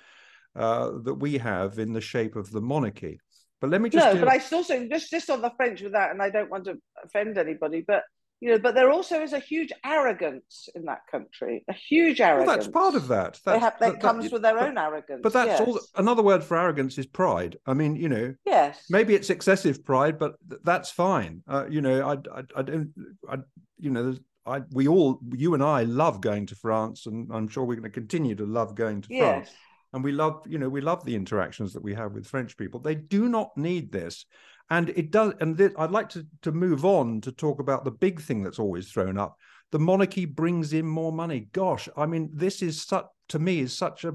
uh, 0.54 0.92
that 1.02 1.14
we 1.14 1.38
have 1.38 1.80
in 1.80 1.92
the 1.92 2.00
shape 2.00 2.34
of 2.36 2.50
the 2.50 2.60
monarchy. 2.60 3.20
But 3.60 3.70
let 3.70 3.80
me 3.80 3.90
just 3.90 4.06
no 4.06 4.14
do... 4.14 4.20
but 4.20 4.28
i 4.28 4.38
still 4.38 4.62
say 4.62 4.88
just 4.88 5.10
just 5.10 5.30
on 5.30 5.42
the 5.42 5.50
french 5.56 5.82
with 5.82 5.92
that 5.92 6.12
and 6.12 6.22
i 6.22 6.30
don't 6.30 6.50
want 6.50 6.66
to 6.66 6.78
offend 7.04 7.36
anybody 7.38 7.84
but 7.86 8.04
you 8.40 8.50
know, 8.50 8.58
but 8.58 8.74
there 8.74 8.90
also 8.90 9.22
is 9.22 9.32
a 9.32 9.38
huge 9.38 9.72
arrogance 9.84 10.68
in 10.74 10.84
that 10.84 11.00
country, 11.10 11.64
a 11.68 11.72
huge 11.72 12.20
arrogance. 12.20 12.46
Well, 12.46 12.56
that's 12.56 12.68
part 12.68 12.94
of 12.94 13.08
that. 13.08 13.40
That's, 13.44 13.56
they 13.56 13.58
have, 13.58 13.78
that, 13.80 13.92
that 13.94 14.00
comes 14.00 14.24
that, 14.24 14.32
with 14.32 14.42
their 14.42 14.54
but, 14.54 14.68
own 14.68 14.78
arrogance. 14.78 15.20
But 15.22 15.32
that's 15.32 15.60
yes. 15.60 15.68
all. 15.68 15.80
Another 15.96 16.22
word 16.22 16.44
for 16.44 16.56
arrogance 16.56 16.98
is 16.98 17.06
pride. 17.06 17.58
I 17.66 17.74
mean, 17.74 17.96
you 17.96 18.08
know, 18.08 18.34
yes, 18.46 18.84
maybe 18.88 19.14
it's 19.14 19.30
excessive 19.30 19.84
pride, 19.84 20.18
but 20.18 20.36
that's 20.62 20.90
fine. 20.90 21.42
Uh, 21.48 21.66
you 21.68 21.80
know, 21.80 22.06
I, 22.06 22.38
I, 22.38 22.42
I 22.56 22.62
don't, 22.62 22.92
I, 23.28 23.36
you 23.78 23.90
know, 23.90 24.14
I, 24.46 24.62
we 24.72 24.88
all, 24.88 25.20
you 25.34 25.54
and 25.54 25.62
I, 25.62 25.82
love 25.82 26.20
going 26.20 26.46
to 26.46 26.54
France, 26.54 27.06
and 27.06 27.28
I'm 27.32 27.48
sure 27.48 27.64
we're 27.64 27.74
going 27.74 27.82
to 27.84 27.90
continue 27.90 28.34
to 28.36 28.46
love 28.46 28.74
going 28.74 29.02
to 29.02 29.08
yes. 29.10 29.20
France. 29.20 29.50
And 29.94 30.04
we 30.04 30.12
love, 30.12 30.42
you 30.46 30.58
know, 30.58 30.68
we 30.68 30.82
love 30.82 31.04
the 31.04 31.14
interactions 31.14 31.72
that 31.72 31.82
we 31.82 31.94
have 31.94 32.12
with 32.12 32.26
French 32.26 32.56
people. 32.58 32.78
They 32.78 32.94
do 32.94 33.28
not 33.28 33.56
need 33.56 33.90
this 33.90 34.26
and 34.70 34.90
it 34.90 35.10
does 35.10 35.34
and 35.40 35.60
i'd 35.78 35.90
like 35.90 36.08
to 36.08 36.26
to 36.42 36.52
move 36.52 36.84
on 36.84 37.20
to 37.20 37.32
talk 37.32 37.60
about 37.60 37.84
the 37.84 37.90
big 37.90 38.20
thing 38.20 38.42
that's 38.42 38.58
always 38.58 38.90
thrown 38.90 39.18
up 39.18 39.36
the 39.72 39.78
monarchy 39.78 40.24
brings 40.24 40.72
in 40.72 40.86
more 40.86 41.12
money 41.12 41.48
gosh 41.52 41.88
i 41.96 42.06
mean 42.06 42.30
this 42.32 42.62
is 42.62 42.82
such 42.82 43.06
to 43.28 43.38
me 43.38 43.60
is 43.60 43.76
such 43.76 44.04
a 44.04 44.14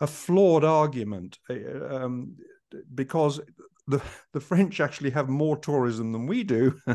a 0.00 0.06
flawed 0.06 0.64
argument 0.64 1.38
uh, 1.48 1.96
um, 1.96 2.36
because 2.94 3.40
the 3.86 4.02
the 4.32 4.40
French 4.40 4.80
actually 4.80 5.10
have 5.10 5.28
more 5.28 5.56
tourism 5.56 6.12
than 6.12 6.26
we 6.26 6.42
do. 6.42 6.78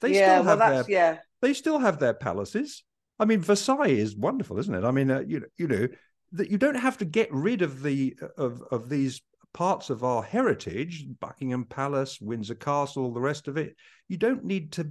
they 0.00 0.14
yeah, 0.14 0.38
still 0.38 0.44
have 0.44 0.58
well, 0.58 0.84
their 0.84 0.84
yeah. 0.88 1.18
they 1.40 1.52
still 1.52 1.78
have 1.78 1.98
their 1.98 2.14
palaces. 2.14 2.84
I 3.18 3.24
mean, 3.24 3.40
Versailles 3.40 3.88
is 3.88 4.16
wonderful, 4.16 4.58
isn't 4.58 4.74
it? 4.74 4.84
I 4.84 4.90
mean, 4.90 5.10
uh, 5.10 5.20
you 5.26 5.44
you 5.56 5.68
know 5.68 5.88
that 6.32 6.50
you 6.50 6.58
don't 6.58 6.76
have 6.76 6.98
to 6.98 7.04
get 7.04 7.32
rid 7.32 7.62
of 7.62 7.82
the 7.82 8.16
of 8.36 8.62
of 8.70 8.88
these 8.88 9.20
parts 9.52 9.90
of 9.90 10.04
our 10.04 10.22
heritage, 10.22 11.06
Buckingham 11.20 11.64
Palace, 11.64 12.20
Windsor 12.20 12.54
Castle, 12.54 13.12
the 13.12 13.20
rest 13.20 13.48
of 13.48 13.56
it, 13.56 13.76
you 14.08 14.16
don't 14.16 14.44
need 14.44 14.72
to 14.72 14.90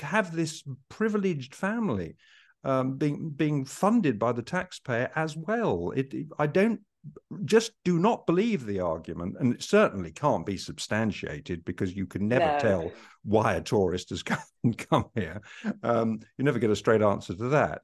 have 0.00 0.34
this 0.34 0.62
privileged 0.88 1.54
family 1.54 2.16
um, 2.64 2.96
being 2.96 3.30
being 3.30 3.64
funded 3.64 4.18
by 4.18 4.32
the 4.32 4.42
taxpayer 4.42 5.10
as 5.14 5.36
well. 5.36 5.92
It, 5.94 6.12
I 6.38 6.46
don't 6.46 6.80
just 7.44 7.72
do 7.84 7.98
not 7.98 8.26
believe 8.26 8.66
the 8.66 8.80
argument, 8.80 9.36
and 9.38 9.54
it 9.54 9.62
certainly 9.62 10.10
can't 10.10 10.44
be 10.44 10.56
substantiated 10.56 11.64
because 11.64 11.94
you 11.94 12.06
can 12.06 12.26
never 12.26 12.52
no. 12.52 12.58
tell 12.58 12.92
why 13.24 13.54
a 13.54 13.60
tourist 13.60 14.10
has 14.10 14.22
come, 14.24 14.38
come 14.76 15.06
here. 15.14 15.40
Um, 15.82 16.20
you 16.36 16.44
never 16.44 16.58
get 16.58 16.70
a 16.70 16.76
straight 16.76 17.02
answer 17.02 17.34
to 17.34 17.48
that. 17.50 17.82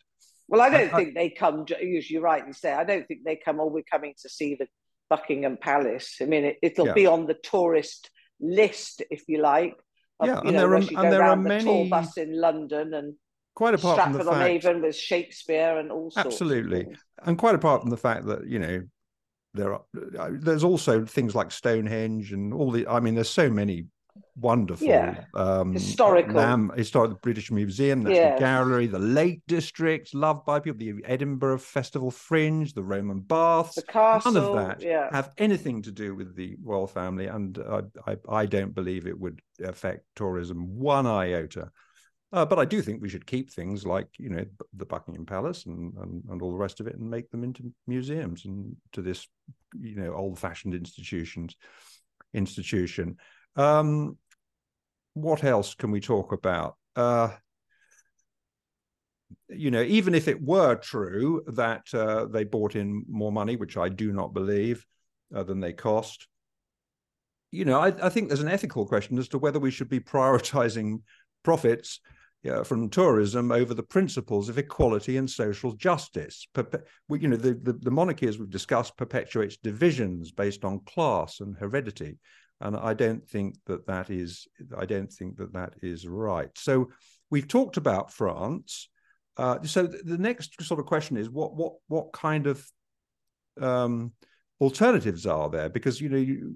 Well, 0.49 0.61
I 0.61 0.69
don't 0.69 0.93
I, 0.93 0.97
think 0.97 1.11
I, 1.11 1.21
they 1.21 1.31
come. 1.31 1.65
As 1.71 2.11
you 2.11 2.21
rightly 2.21 2.53
say, 2.53 2.73
I 2.73 2.85
don't 2.85 3.07
think 3.07 3.21
they 3.25 3.37
come. 3.37 3.61
Oh, 3.61 3.67
we're 3.67 3.85
coming 3.91 4.15
to 4.23 4.29
see 4.29 4.57
the 4.57 4.67
Buckingham 5.13 5.59
Palace. 5.59 6.17
I 6.23 6.25
mean, 6.25 6.55
it, 6.63 6.79
will 6.79 6.87
yeah. 6.87 6.95
be 6.95 7.07
on 7.07 7.27
the 7.27 7.35
tourist 7.35 8.09
list, 8.41 9.03
if 9.11 9.29
you 9.29 9.43
like. 9.43 9.77
Of, 10.19 10.27
yeah, 10.27 10.35
you 10.37 10.49
and 10.49 10.53
know, 10.53 10.61
there 10.61 10.73
are, 10.73 11.05
and 11.05 11.13
there 11.13 11.23
are 11.23 11.37
many 11.37 11.65
tour 11.65 11.87
bus 11.91 12.17
in 12.17 12.41
London 12.41 12.95
and 12.95 13.15
quite 13.55 13.75
apart 13.75 13.97
Stratford 13.97 14.23
from 14.23 14.27
the 14.27 14.33
fact, 14.33 14.49
Avon 14.49 14.81
with 14.81 14.97
Shakespeare 14.97 15.77
and 15.77 15.93
all 15.93 16.11
sorts. 16.11 16.29
Absolutely, 16.29 16.87
and 17.25 17.37
quite 17.37 17.55
apart 17.55 17.83
from 17.83 17.91
the 17.91 17.99
fact 17.99 18.25
that 18.25 18.47
you 18.47 18.59
know 18.59 18.83
there 19.53 19.75
are 19.75 19.83
uh, 20.19 20.31
there's 20.33 20.65
also 20.65 21.05
things 21.05 21.35
like 21.35 21.51
Stonehenge 21.51 22.33
and 22.33 22.55
all 22.55 22.71
the. 22.71 22.87
I 22.87 23.01
mean, 23.01 23.15
there's 23.15 23.29
so 23.29 23.51
many 23.51 23.85
wonderful 24.37 24.87
yeah. 24.87 25.25
um 25.35 25.73
historical 25.73 26.35
Lam, 26.35 26.71
historic 26.77 27.21
british 27.23 27.51
museum 27.51 28.07
yes. 28.07 28.35
the 28.35 28.41
gallery 28.41 28.87
the 28.87 28.99
lake 28.99 29.41
district 29.47 30.15
loved 30.15 30.45
by 30.45 30.59
people 30.61 30.79
the 30.79 30.95
edinburgh 31.05 31.59
festival 31.59 32.11
fringe 32.11 32.75
the 32.75 32.83
roman 32.83 33.21
baths 33.21 33.75
the 33.75 33.83
castle, 33.83 34.33
none 34.33 34.45
of 34.45 34.55
that 34.55 34.83
yeah. 34.83 35.09
have 35.13 35.31
anything 35.39 35.83
to 35.83 35.91
do 35.91 36.15
with 36.15 36.35
the 36.37 36.57
royal 36.63 36.87
family 36.87 37.27
and 37.27 37.59
uh, 37.59 37.83
I, 38.07 38.17
I 38.29 38.47
don't 38.47 38.75
believe 38.75 39.07
it 39.07 39.19
would 39.19 39.41
affect 39.65 40.05
tourism 40.15 40.79
one 40.79 41.07
iota 41.07 41.71
uh, 42.35 42.47
but 42.47 42.59
I 42.59 42.65
do 42.65 42.81
think 42.81 43.03
we 43.03 43.11
should 43.11 43.27
keep 43.27 43.51
things 43.51 43.85
like 43.85 44.09
you 44.19 44.31
know 44.31 44.45
the 44.75 44.87
Buckingham 44.87 45.27
Palace 45.27 45.67
and, 45.67 45.93
and, 45.99 46.23
and 46.31 46.41
all 46.41 46.51
the 46.51 46.57
rest 46.57 46.81
of 46.81 46.87
it 46.87 46.97
and 46.97 47.11
make 47.11 47.31
them 47.31 47.45
into 47.45 47.71
museums 47.87 48.47
and 48.47 48.75
to 48.93 49.03
this 49.03 49.29
you 49.79 49.97
know 49.97 50.15
old-fashioned 50.15 50.73
institutions 50.73 51.57
institution. 52.35 53.17
Um, 53.57 54.17
what 55.15 55.45
else 55.45 55.75
can 55.75 55.91
we 55.91 56.01
talk 56.01 56.33
about? 56.33 56.77
Uh, 56.97 57.31
you 59.49 59.71
know, 59.71 59.83
even 59.83 60.15
if 60.15 60.29
it 60.29 60.43
were 60.43 60.77
true 60.77 61.43
that 61.49 61.83
uh, 61.93 62.27
they 62.27 62.45
bought 62.45 62.75
in 62.75 63.05
more 63.09 63.33
money, 63.33 63.57
which 63.57 63.77
I 63.77 63.89
do 63.89 64.13
not 64.13 64.33
believe, 64.33 64.85
uh, 65.35 65.43
than 65.43 65.61
they 65.61 65.73
cost, 65.73 66.27
you 67.51 67.67
know, 67.67 67.79
I, 67.79 67.89
I, 68.03 68.09
think 68.09 68.29
there's 68.29 68.41
an 68.41 68.49
ethical 68.49 68.87
question 68.87 69.19
as 69.19 69.29
to 69.29 69.39
whether 69.39 69.59
we 69.59 69.71
should 69.71 69.91
be 69.91 70.01
prioritizing 70.01 71.03
profits 71.43 72.01
from 72.65 72.89
tourism 72.89 73.53
over 73.53 73.73
the 73.73 73.83
principles 73.83 74.49
of 74.49 74.59
equality 74.59 75.17
and 75.17 75.31
social 75.31 75.73
justice. 75.73 76.47
Perpe- 76.55 76.83
you 77.11 77.29
know, 77.29 77.37
the, 77.37 77.55
the, 77.55 77.73
the 77.75 77.91
monarchy, 77.91 78.27
as 78.27 78.39
we've 78.39 78.51
discussed, 78.51 78.97
perpetuates 78.97 79.59
divisions 79.59 80.33
based 80.33 80.65
on 80.65 80.81
class 80.81 81.41
and 81.41 81.57
heredity 81.57 82.19
and 82.63 82.77
I 82.77 82.95
don't 82.95 83.29
think 83.29 83.57
that 83.67 83.87
that 83.87 84.09
is 84.09 84.47
I 84.77 84.87
don't 84.87 85.13
think 85.13 85.37
that 85.39 85.53
that 85.53 85.75
is 85.83 86.07
right. 86.07 86.51
So 86.57 86.91
we've 87.31 87.49
talked 87.49 87.77
about 87.77 88.13
France. 88.13 88.89
Uh, 89.37 89.63
so 89.63 89.87
the 89.87 90.19
next 90.19 90.63
sort 90.63 90.81
of 90.81 90.87
question 90.87 91.17
is 91.17 91.29
what 91.29 91.55
what 91.57 91.75
what 91.89 92.13
kind 92.13 92.47
of 92.47 92.65
um, 93.61 94.13
alternatives 94.61 95.27
are 95.27 95.51
there? 95.51 95.69
Because 95.69 96.01
you 96.01 96.09
know 96.09 96.17
you, 96.17 96.55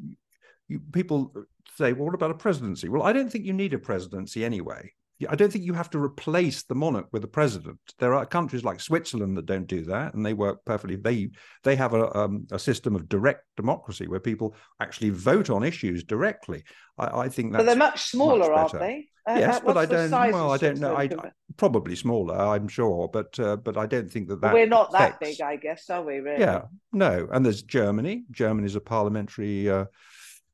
you, 0.69 0.81
people 0.93 1.33
say, 1.77 1.93
well, 1.93 2.07
what 2.07 2.15
about 2.15 2.31
a 2.31 2.35
presidency? 2.35 2.89
Well, 2.89 3.03
I 3.03 3.13
don't 3.13 3.31
think 3.31 3.45
you 3.45 3.53
need 3.53 3.75
a 3.75 3.79
presidency 3.79 4.45
anyway. 4.45 4.93
I 5.29 5.35
don't 5.35 5.51
think 5.51 5.65
you 5.65 5.73
have 5.73 5.91
to 5.91 5.99
replace 5.99 6.65
the 6.65 6.75
monarch 6.75 7.07
with 7.11 7.25
a 7.25 7.29
president. 7.29 7.79
There 7.99 8.15
are 8.15 8.27
countries 8.27 8.65
like 8.65 8.81
Switzerland 8.81 9.37
that 9.37 9.47
don't 9.47 9.67
do 9.67 9.83
that, 9.87 10.13
and 10.15 10.25
they 10.25 10.35
work 10.35 10.65
perfectly. 10.65 10.97
They 10.97 11.31
they 11.63 11.77
have 11.77 11.95
a 11.95 12.15
um, 12.17 12.47
a 12.51 12.59
system 12.59 12.95
of 12.95 13.09
direct 13.09 13.45
democracy 13.57 14.09
where 14.09 14.21
people 14.21 14.55
actually 14.81 15.11
vote 15.11 15.49
on 15.49 15.63
issues 15.63 16.05
directly. 16.05 16.65
I, 16.99 17.21
I 17.21 17.29
think 17.29 17.53
that's. 17.53 17.63
But 17.63 17.67
they're 17.67 17.77
much 17.77 18.03
smaller, 18.11 18.51
much 18.51 18.75
aren't 18.75 18.81
they? 18.81 19.09
Uh, 19.29 19.39
yes, 19.39 19.61
but 19.65 19.77
I 19.77 19.87
don't. 19.87 20.11
Well, 20.11 20.53
I 20.53 20.57
don't 20.57 20.79
know. 20.79 20.97
I, 20.97 21.09
probably 21.57 21.97
smaller, 21.97 22.37
I'm 22.37 22.69
sure, 22.69 23.09
but 23.09 23.39
uh, 23.41 23.57
but 23.57 23.77
I 23.77 23.87
don't 23.87 24.11
think 24.11 24.29
that 24.29 24.41
that. 24.43 24.53
we're 24.55 24.67
not 24.67 24.93
that 24.93 25.19
big, 25.19 25.41
I 25.41 25.57
guess, 25.57 25.89
are 25.91 26.05
we? 26.05 26.19
Really? 26.19 26.41
Yeah, 26.41 26.63
no. 26.93 27.27
And 27.33 27.45
there's 27.45 27.63
Germany. 27.63 28.25
Germany 28.31 28.67
is 28.67 28.77
a 28.77 28.81
parliamentary 28.81 29.69
uh, 29.69 29.87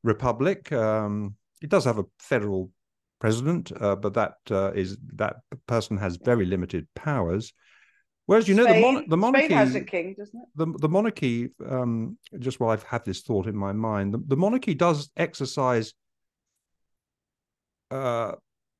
republic. 0.03 0.71
Um, 0.71 1.35
it 1.61 1.69
does 1.69 1.85
have 1.85 1.99
a 1.99 2.05
federal 2.19 2.71
president, 3.23 3.71
uh, 3.79 3.95
but 3.95 4.13
that 4.15 4.33
uh, 4.51 4.73
is 4.75 4.97
that 5.15 5.37
person 5.65 5.95
has 5.97 6.17
very 6.17 6.45
limited 6.45 6.85
powers. 6.93 7.53
Whereas 8.25 8.49
you 8.49 8.55
know 8.55 8.65
Spain, 8.65 8.81
the, 8.81 8.91
mon- 8.91 9.05
the 9.07 9.17
monarchy 9.17 9.45
Spain 9.45 9.57
has 9.57 9.75
a 9.75 9.81
king, 9.81 10.15
doesn't 10.19 10.37
it? 10.37 10.49
The 10.57 10.67
the 10.77 10.89
monarchy, 10.89 11.49
um, 11.75 12.17
just 12.39 12.59
while 12.59 12.71
I've 12.71 12.83
had 12.83 13.05
this 13.05 13.21
thought 13.21 13.47
in 13.47 13.55
my 13.55 13.71
mind, 13.71 14.13
the, 14.13 14.21
the 14.27 14.35
monarchy 14.35 14.73
does 14.73 15.09
exercise 15.15 15.93
uh, 17.91 18.33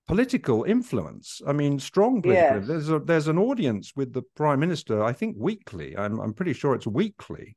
political 0.07 0.65
influence. 0.65 1.41
I 1.47 1.53
mean, 1.53 1.79
strong 1.79 2.21
political. 2.21 2.59
Yes. 2.59 2.67
There's 2.67 2.89
a, 2.89 2.99
there's 2.99 3.29
an 3.29 3.37
audience 3.37 3.93
with 3.95 4.11
the 4.11 4.23
prime 4.35 4.59
minister. 4.59 5.01
I 5.01 5.13
think 5.13 5.37
weekly. 5.39 5.95
I'm 5.97 6.19
I'm 6.19 6.33
pretty 6.33 6.53
sure 6.53 6.75
it's 6.75 6.87
weekly, 7.01 7.55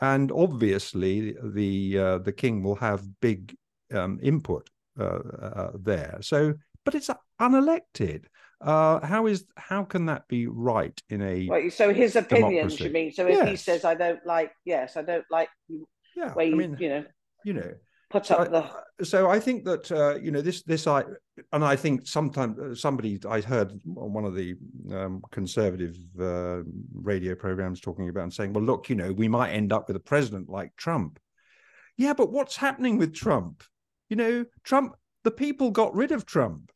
and 0.00 0.32
obviously 0.32 1.36
the 1.60 1.98
uh, 2.06 2.18
the 2.18 2.32
king 2.32 2.64
will 2.64 2.80
have 2.88 3.00
big 3.20 3.54
um, 3.92 4.18
input 4.20 4.68
there. 4.96 6.18
So, 6.22 6.54
but 6.84 6.94
it's 6.94 7.10
unelected. 7.40 8.24
Uh, 8.60 9.04
how 9.04 9.26
is 9.26 9.44
how 9.56 9.84
can 9.84 10.06
that 10.06 10.26
be 10.28 10.46
right 10.46 10.98
in 11.10 11.20
a 11.22 11.48
Right, 11.48 11.72
so 11.72 11.92
his 11.92 12.16
opinions, 12.16 12.80
democracy? 12.80 12.84
you 12.84 12.90
mean? 12.90 13.12
So 13.12 13.26
if 13.26 13.40
he 13.40 13.56
says, 13.56 13.84
"I 13.84 13.94
don't 13.94 14.24
like," 14.24 14.52
yes, 14.64 14.96
I 14.96 15.02
don't 15.02 15.24
like 15.30 15.48
yeah? 16.16 16.32
where 16.32 16.46
I 16.46 16.48
you, 16.48 16.56
mean, 16.56 16.76
you 16.78 16.88
know, 16.88 17.04
you 17.42 17.52
know, 17.54 17.72
put 18.10 18.26
So 18.26 18.36
up 18.36 18.50
the. 18.50 18.64
I, 19.00 19.04
so 19.04 19.28
I 19.28 19.40
think 19.40 19.64
that 19.64 19.90
uh, 19.92 20.16
you 20.20 20.30
know 20.30 20.40
this 20.40 20.62
this 20.62 20.86
I 20.86 21.04
and 21.52 21.64
I 21.64 21.76
think 21.76 22.06
sometimes 22.06 22.58
uh, 22.58 22.74
somebody 22.74 23.18
I 23.28 23.40
heard 23.40 23.72
on 23.96 24.12
one 24.12 24.24
of 24.24 24.34
the 24.34 24.54
um, 24.92 25.22
conservative 25.30 25.96
uh, 26.18 26.62
radio 26.94 27.34
programs 27.34 27.80
talking 27.80 28.08
about 28.08 28.22
and 28.22 28.32
saying, 28.32 28.52
well, 28.52 28.64
look, 28.64 28.88
you 28.88 28.94
know, 28.94 29.12
we 29.12 29.28
might 29.28 29.50
end 29.50 29.72
up 29.72 29.88
with 29.88 29.96
a 29.96 30.00
president 30.00 30.48
like 30.48 30.74
Trump. 30.76 31.18
Yeah, 31.96 32.14
but 32.14 32.32
what's 32.32 32.56
happening 32.56 32.98
with 32.98 33.14
Trump? 33.14 33.62
You 34.14 34.18
know, 34.18 34.44
Trump. 34.62 34.94
The 35.24 35.32
people 35.32 35.72
got 35.72 35.92
rid 35.92 36.12
of 36.12 36.24
Trump. 36.24 36.70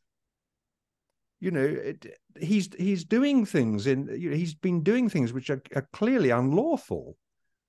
You 1.39 1.53
know, 1.53 1.65
it, 1.65 2.05
he's 2.41 2.69
he's 2.77 3.05
doing 3.05 3.47
things 3.47 3.87
in. 3.87 4.09
You 4.19 4.31
know, 4.31 4.37
he's 4.37 4.57
been 4.57 4.83
doing 4.83 5.09
things 5.09 5.33
which 5.33 5.49
are, 5.49 5.63
are 5.77 5.89
clearly 5.93 6.31
unlawful 6.31 7.17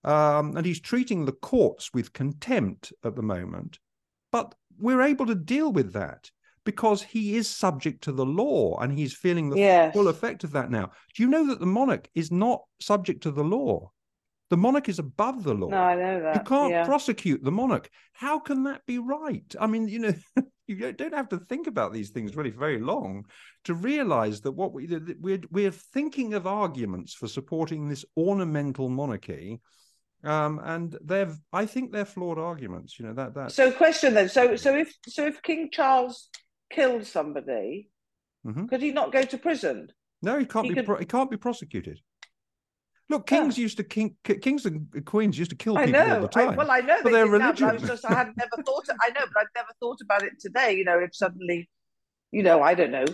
um, 0.04 0.58
and 0.58 0.66
he's 0.66 0.80
treating 0.80 1.26
the 1.26 1.34
courts 1.34 1.92
with 1.94 2.14
contempt 2.14 2.94
at 3.04 3.16
the 3.16 3.22
moment. 3.22 3.78
But 4.32 4.56
we're 4.80 5.04
able 5.04 5.28
to 5.28 5.36
deal 5.36 5.72
with 5.72 5.94
that 5.94 6.32
because 6.66 7.04
he 7.04 7.36
is 7.36 7.48
subject 7.48 8.04
to 8.06 8.12
the 8.12 8.26
law 8.26 8.80
and 8.80 8.92
he's 8.92 9.14
feeling 9.14 9.52
the 9.52 9.58
Yes. 9.60 9.94
full 9.94 10.08
effect 10.08 10.44
of 10.44 10.52
that 10.54 10.72
now. 10.72 10.90
Do 11.14 11.22
you 11.22 11.30
know 11.30 11.46
that 11.46 11.60
the 11.60 11.68
monarch 11.68 12.10
is 12.16 12.32
not 12.32 12.64
subject 12.82 13.22
to 13.24 13.32
the 13.32 13.44
law? 13.44 13.92
The 14.50 14.58
monarch 14.58 14.90
is 14.90 14.98
above 15.00 15.44
the 15.44 15.54
law. 15.54 15.68
No, 15.70 15.78
I 15.78 15.96
know 15.96 16.22
that. 16.22 16.36
You 16.38 16.42
can't 16.44 16.72
yeah. 16.72 16.86
prosecute 16.86 17.44
the 17.44 17.52
monarch. 17.52 17.90
How 18.14 18.40
can 18.40 18.64
that 18.64 18.84
be 18.88 18.98
right? 18.98 19.46
I 19.60 19.68
mean, 19.68 19.88
you 19.88 20.00
know, 20.00 20.14
you 20.68 20.92
don't 20.92 21.14
have 21.14 21.30
to 21.30 21.38
think 21.38 21.68
about 21.68 21.94
these 21.94 22.10
things 22.10 22.36
really 22.36 22.50
very 22.50 22.80
long 22.80 23.26
to 23.66 23.74
realize 23.76 24.42
that 24.42 24.54
what 24.54 24.74
we 24.74 24.88
that 24.88 25.22
we're 25.22 25.42
we're 25.52 25.72
thinking 25.72 26.34
of 26.34 26.48
arguments 26.48 27.14
for 27.14 27.28
supporting 27.28 27.88
this 27.88 28.04
ornamental 28.18 28.90
monarchy, 28.90 29.62
um, 30.24 30.60
and 30.64 30.98
they're 31.04 31.32
I 31.54 31.68
think 31.68 31.92
they're 31.92 32.06
flawed 32.06 32.40
arguments. 32.40 32.98
You 33.00 33.06
know 33.06 33.14
that 33.14 33.36
that. 33.36 33.52
So, 33.52 33.72
question 33.72 34.16
then. 34.16 34.30
So, 34.30 34.56
so 34.56 34.76
if 34.76 34.92
so, 35.08 35.28
if 35.28 35.44
King 35.44 35.70
Charles 35.72 36.30
killed 36.72 37.06
somebody, 37.06 37.90
Mhm. 38.48 38.68
could 38.70 38.82
he 38.82 38.92
not 38.92 39.12
go 39.12 39.22
to 39.22 39.38
prison? 39.38 39.90
no, 40.24 40.40
he 40.40 40.46
can't 40.46 40.66
he 40.66 40.72
be 40.72 40.76
could- 40.76 40.86
pro- 40.86 40.98
he 40.98 41.06
can't 41.06 41.30
be 41.32 41.38
prosecuted. 41.38 42.00
Look, 43.10 43.26
kings 43.26 43.58
used 43.58 43.78
to 43.78 43.84
king 43.84 44.15
kings 44.24 44.65
and 44.67 44.88
queens 45.06 45.38
used 45.38 45.50
to 45.50 45.58
kill 45.58 45.78
I 45.78 45.86
people 45.88 46.02
all 46.02 46.22
the 46.22 46.28
time. 46.28 46.50
I, 46.50 46.56
well, 46.56 46.69
I 46.72 46.80
know 46.82 46.98
But 47.02 47.06
they 47.06 47.12
their 47.12 47.26
did 47.26 47.39
now, 47.60 47.67
I 47.69 47.74
was 47.74 47.82
just 47.82 48.06
I 48.06 48.13
had 48.13 48.28
never 48.38 48.62
thought. 48.63 48.86
I 49.04 49.10
know, 49.10 49.26
but 49.34 49.41
I'd 49.41 49.48
never 49.56 49.69
thought 49.80 49.98
about 50.04 50.24
it 50.24 50.34
today. 50.39 50.74
You 50.74 50.86
know, 50.86 51.00
if 51.00 51.15
suddenly, 51.15 51.69
you 52.32 52.43
know, 52.43 52.62
I 52.62 52.76
don't 52.76 52.91
know, 52.91 53.06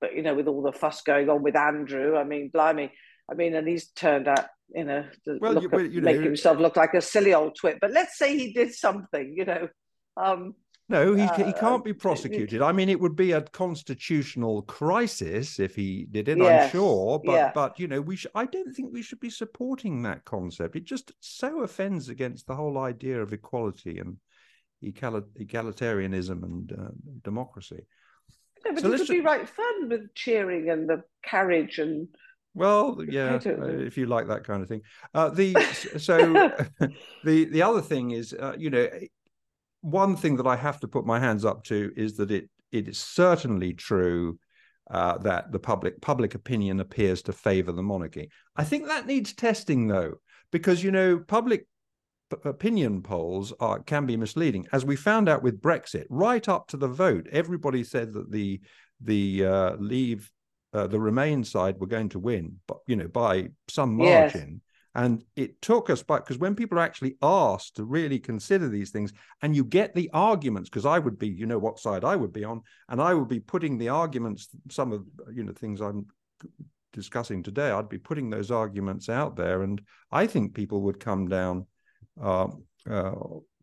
but 0.00 0.14
you 0.16 0.22
know, 0.22 0.34
with 0.34 0.48
all 0.48 0.62
the 0.62 0.72
fuss 0.72 1.02
going 1.02 1.28
on 1.28 1.42
with 1.42 1.54
Andrew, 1.54 2.16
I 2.16 2.24
mean, 2.24 2.48
blimey, 2.52 2.92
I 3.30 3.34
mean, 3.34 3.54
and 3.54 3.68
he's 3.68 3.88
turned 3.90 4.26
out, 4.26 4.46
you 4.74 4.84
know, 4.84 5.04
to 5.26 5.38
Well, 5.38 5.60
you- 5.60 5.68
at- 5.68 5.72
well, 5.72 5.84
you 5.84 6.00
make 6.00 6.16
know- 6.16 6.22
himself 6.22 6.58
look 6.58 6.76
like 6.76 6.94
a 6.94 7.02
silly 7.02 7.34
old 7.34 7.54
twit. 7.54 7.76
But 7.78 7.90
let's 7.92 8.16
say 8.16 8.36
he 8.36 8.54
did 8.54 8.72
something, 8.74 9.34
you 9.36 9.44
know. 9.44 9.68
Um, 10.16 10.54
No, 10.88 11.14
he, 11.14 11.22
he 11.22 11.28
Uh, 11.28 11.52
can't 11.52 11.84
be 11.84 11.92
prosecuted. 11.94 12.60
I 12.60 12.72
mean, 12.72 12.88
it 12.88 13.00
would 13.00 13.16
be 13.16 13.32
a 13.32 13.40
constitutional 13.40 14.62
crisis 14.62 15.58
if 15.58 15.74
he 15.74 16.06
did 16.10 16.28
it. 16.28 16.38
Yes, 16.38 16.64
I'm 16.64 16.70
sure, 16.70 17.18
but 17.24 17.32
yeah. 17.32 17.52
but 17.54 17.78
you 17.78 17.88
know, 17.88 18.00
we 18.00 18.16
sh- 18.16 18.26
I 18.34 18.44
don't 18.44 18.72
think 18.74 18.92
we 18.92 19.02
should 19.02 19.20
be 19.20 19.30
supporting 19.30 20.02
that 20.02 20.24
concept. 20.24 20.76
It 20.76 20.84
just 20.84 21.12
so 21.20 21.62
offends 21.62 22.08
against 22.08 22.46
the 22.46 22.56
whole 22.56 22.78
idea 22.78 23.22
of 23.22 23.32
equality 23.32 23.98
and 23.98 24.18
egali- 24.84 25.24
egalitarianism 25.38 26.42
and 26.42 26.72
uh, 26.72 26.90
democracy. 27.22 27.86
no, 28.64 28.72
but 28.72 28.82
So 28.82 28.92
it 28.92 28.98
would 28.98 29.08
be 29.08 29.20
right 29.20 29.48
fun 29.48 29.88
with 29.88 30.14
cheering 30.14 30.68
and 30.68 30.88
the 30.88 31.04
carriage 31.22 31.78
and 31.78 32.08
Well, 32.54 32.98
yeah, 33.08 33.40
if 33.44 33.96
you 33.96 34.06
like 34.06 34.26
that 34.28 34.44
kind 34.44 34.62
of 34.62 34.68
thing. 34.68 34.82
Uh, 35.14 35.30
the 35.30 35.54
so 35.96 36.16
the 37.24 37.44
the 37.46 37.62
other 37.62 37.80
thing 37.80 38.10
is, 38.10 38.34
uh, 38.34 38.54
you 38.58 38.70
know, 38.70 38.88
one 39.82 40.16
thing 40.16 40.36
that 40.36 40.46
I 40.46 40.56
have 40.56 40.80
to 40.80 40.88
put 40.88 41.04
my 41.04 41.20
hands 41.20 41.44
up 41.44 41.64
to 41.64 41.92
is 41.96 42.16
that 42.16 42.30
it 42.30 42.48
it 42.70 42.88
is 42.88 42.98
certainly 42.98 43.74
true 43.74 44.38
uh, 44.90 45.18
that 45.18 45.52
the 45.52 45.58
public 45.58 46.00
public 46.00 46.34
opinion 46.34 46.80
appears 46.80 47.22
to 47.22 47.32
favour 47.32 47.72
the 47.72 47.82
monarchy. 47.82 48.30
I 48.56 48.64
think 48.64 48.86
that 48.86 49.06
needs 49.06 49.32
testing 49.32 49.88
though, 49.88 50.14
because 50.50 50.82
you 50.82 50.90
know 50.90 51.18
public 51.18 51.66
p- 52.30 52.48
opinion 52.48 53.02
polls 53.02 53.52
are 53.60 53.80
can 53.80 54.06
be 54.06 54.16
misleading, 54.16 54.66
as 54.72 54.84
we 54.84 54.96
found 54.96 55.28
out 55.28 55.42
with 55.42 55.60
Brexit. 55.60 56.06
Right 56.08 56.48
up 56.48 56.68
to 56.68 56.76
the 56.76 56.88
vote, 56.88 57.26
everybody 57.30 57.84
said 57.84 58.12
that 58.14 58.30
the 58.30 58.60
the 59.00 59.44
uh, 59.44 59.76
leave 59.76 60.30
uh, 60.72 60.86
the 60.86 61.00
Remain 61.00 61.44
side 61.44 61.78
were 61.78 61.86
going 61.86 62.08
to 62.10 62.18
win, 62.18 62.58
but 62.66 62.78
you 62.86 62.96
know 62.96 63.08
by 63.08 63.48
some 63.68 63.98
Yes. 64.00 64.32
And 64.94 65.24
it 65.36 65.62
took 65.62 65.88
us 65.88 66.02
back 66.02 66.24
because 66.24 66.38
when 66.38 66.54
people 66.54 66.78
are 66.78 66.82
actually 66.82 67.16
asked 67.22 67.76
to 67.76 67.84
really 67.84 68.18
consider 68.18 68.68
these 68.68 68.90
things, 68.90 69.12
and 69.40 69.56
you 69.56 69.64
get 69.64 69.94
the 69.94 70.10
arguments, 70.12 70.68
because 70.68 70.84
I 70.84 70.98
would 70.98 71.18
be, 71.18 71.28
you 71.28 71.46
know, 71.46 71.58
what 71.58 71.78
side 71.78 72.04
I 72.04 72.14
would 72.14 72.32
be 72.32 72.44
on, 72.44 72.60
and 72.88 73.00
I 73.00 73.14
would 73.14 73.28
be 73.28 73.40
putting 73.40 73.78
the 73.78 73.88
arguments, 73.88 74.48
some 74.70 74.92
of 74.92 75.04
you 75.32 75.44
know 75.44 75.52
things 75.52 75.80
I'm 75.80 76.06
discussing 76.92 77.42
today, 77.42 77.70
I'd 77.70 77.88
be 77.88 77.98
putting 77.98 78.28
those 78.28 78.50
arguments 78.50 79.08
out 79.08 79.36
there, 79.36 79.62
and 79.62 79.80
I 80.10 80.26
think 80.26 80.54
people 80.54 80.82
would 80.82 81.00
come 81.00 81.26
down 81.26 81.66
uh, 82.22 82.48
uh, 82.88 83.14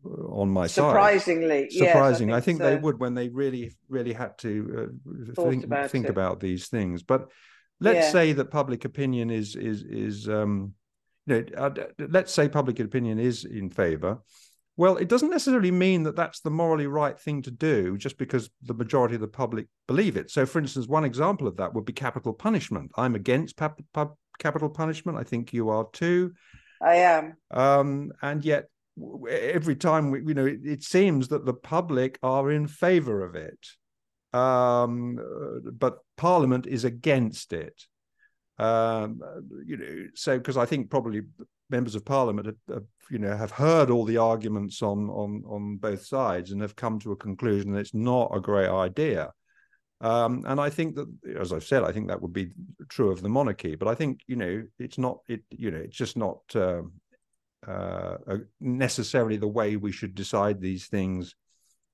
on 0.04 0.48
my 0.48 0.66
side. 0.66 0.80
surprisingly, 0.80 1.68
yes, 1.70 1.94
Surprising, 1.94 2.32
I 2.32 2.40
think, 2.40 2.60
they 2.60 2.76
would 2.76 2.98
when 2.98 3.14
they 3.14 3.28
really, 3.28 3.72
really 3.88 4.12
had 4.12 4.36
to 4.38 4.90
uh, 5.36 5.42
think 5.42 5.64
about 5.64 5.90
think 5.90 6.06
it. 6.06 6.10
about 6.10 6.40
these 6.40 6.68
things. 6.68 7.02
But 7.02 7.30
let's 7.80 8.06
Yeah. 8.06 8.10
say 8.12 8.32
that 8.32 8.50
public 8.50 8.84
opinion 8.84 9.30
is 9.30 9.54
is 9.56 9.84
is 9.84 10.28
um, 10.28 10.74
you 11.26 11.46
know, 11.50 11.56
uh, 11.56 11.70
let's 11.98 12.32
say 12.32 12.48
public 12.48 12.80
opinion 12.80 13.18
is 13.18 13.44
in 13.44 13.70
favour. 13.70 14.18
Well, 14.76 14.96
it 14.96 15.08
doesn't 15.08 15.30
necessarily 15.30 15.70
mean 15.70 16.04
that 16.04 16.16
that's 16.16 16.40
the 16.40 16.50
morally 16.50 16.86
right 16.86 17.18
thing 17.18 17.42
to 17.42 17.50
do 17.50 17.98
just 17.98 18.16
because 18.16 18.48
the 18.62 18.72
majority 18.72 19.16
of 19.16 19.20
the 19.20 19.28
public 19.28 19.66
believe 19.86 20.16
it. 20.16 20.30
So, 20.30 20.46
for 20.46 20.58
instance, 20.58 20.86
one 20.86 21.04
example 21.04 21.46
of 21.46 21.56
that 21.56 21.74
would 21.74 21.84
be 21.84 21.92
capital 21.92 22.32
punishment. 22.32 22.90
I'm 22.96 23.14
against 23.14 23.56
pap- 23.56 23.80
pap- 23.92 24.14
capital 24.38 24.70
punishment. 24.70 25.18
I 25.18 25.24
think 25.24 25.52
you 25.52 25.68
are 25.68 25.86
too. 25.92 26.32
I 26.80 26.94
am. 26.94 27.36
Um, 27.50 28.12
and 28.22 28.42
yet, 28.44 28.70
every 29.28 29.76
time 29.76 30.10
we, 30.10 30.20
you 30.20 30.34
know, 30.34 30.46
it, 30.46 30.60
it 30.64 30.82
seems 30.82 31.28
that 31.28 31.44
the 31.44 31.54
public 31.54 32.18
are 32.22 32.50
in 32.50 32.66
favour 32.66 33.22
of 33.22 33.34
it, 33.34 33.58
um, 34.32 35.18
uh, 35.18 35.70
but 35.72 35.98
Parliament 36.16 36.66
is 36.66 36.84
against 36.84 37.52
it. 37.52 37.86
Um, 38.60 39.20
you 39.64 39.78
know, 39.78 40.06
so 40.14 40.36
because 40.36 40.58
I 40.58 40.66
think 40.66 40.90
probably 40.90 41.22
members 41.70 41.94
of 41.94 42.04
Parliament, 42.04 42.46
have, 42.46 42.56
have, 42.68 42.84
you 43.10 43.18
know, 43.18 43.34
have 43.34 43.50
heard 43.50 43.90
all 43.90 44.04
the 44.04 44.18
arguments 44.18 44.82
on 44.82 45.08
on 45.08 45.42
on 45.46 45.76
both 45.76 46.04
sides 46.04 46.50
and 46.50 46.60
have 46.60 46.76
come 46.76 46.98
to 47.00 47.12
a 47.12 47.16
conclusion 47.16 47.72
that 47.72 47.80
it's 47.80 47.94
not 47.94 48.30
a 48.34 48.40
great 48.40 48.68
idea. 48.68 49.32
Um, 50.02 50.44
and 50.46 50.60
I 50.60 50.68
think 50.68 50.94
that, 50.96 51.08
as 51.38 51.54
I've 51.54 51.64
said, 51.64 51.84
I 51.84 51.92
think 51.92 52.08
that 52.08 52.20
would 52.20 52.34
be 52.34 52.50
true 52.90 53.10
of 53.10 53.22
the 53.22 53.30
monarchy. 53.30 53.76
But 53.76 53.88
I 53.88 53.94
think 53.94 54.20
you 54.26 54.36
know, 54.36 54.62
it's 54.78 54.98
not 54.98 55.20
it. 55.26 55.40
You 55.50 55.70
know, 55.70 55.78
it's 55.78 55.96
just 55.96 56.18
not 56.18 56.40
uh, 56.54 56.82
uh, 57.66 58.16
necessarily 58.60 59.38
the 59.38 59.48
way 59.48 59.76
we 59.76 59.92
should 59.92 60.14
decide 60.14 60.60
these 60.60 60.86
things 60.86 61.34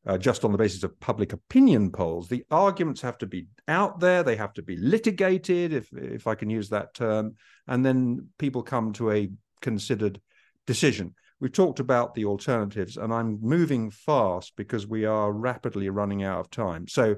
uh, 0.06 0.16
just 0.16 0.44
on 0.44 0.52
the 0.52 0.58
basis 0.58 0.82
of 0.84 0.98
public 1.00 1.32
opinion 1.32 1.90
polls. 1.90 2.28
The 2.28 2.44
arguments 2.50 3.00
have 3.02 3.18
to 3.18 3.26
be 3.26 3.48
out 3.66 3.98
there, 4.00 4.22
they 4.22 4.36
have 4.36 4.52
to 4.54 4.62
be 4.62 4.76
litigated, 4.76 5.72
if 5.72 5.92
if 5.92 6.26
I 6.26 6.34
can 6.34 6.48
use 6.48 6.68
that 6.70 6.94
term, 6.94 7.34
and 7.66 7.84
then 7.84 8.28
people 8.38 8.62
come 8.62 8.92
to 8.94 9.10
a 9.10 9.30
considered 9.60 10.20
decision. 10.66 11.14
We've 11.40 11.52
talked 11.52 11.80
about 11.80 12.14
the 12.14 12.24
alternatives, 12.24 12.96
and 12.96 13.12
I'm 13.12 13.38
moving 13.42 13.90
fast 13.90 14.54
because 14.56 14.86
we 14.86 15.04
are 15.04 15.30
rapidly 15.30 15.90
running 15.90 16.22
out 16.22 16.40
of 16.40 16.50
time. 16.50 16.88
So, 16.88 17.16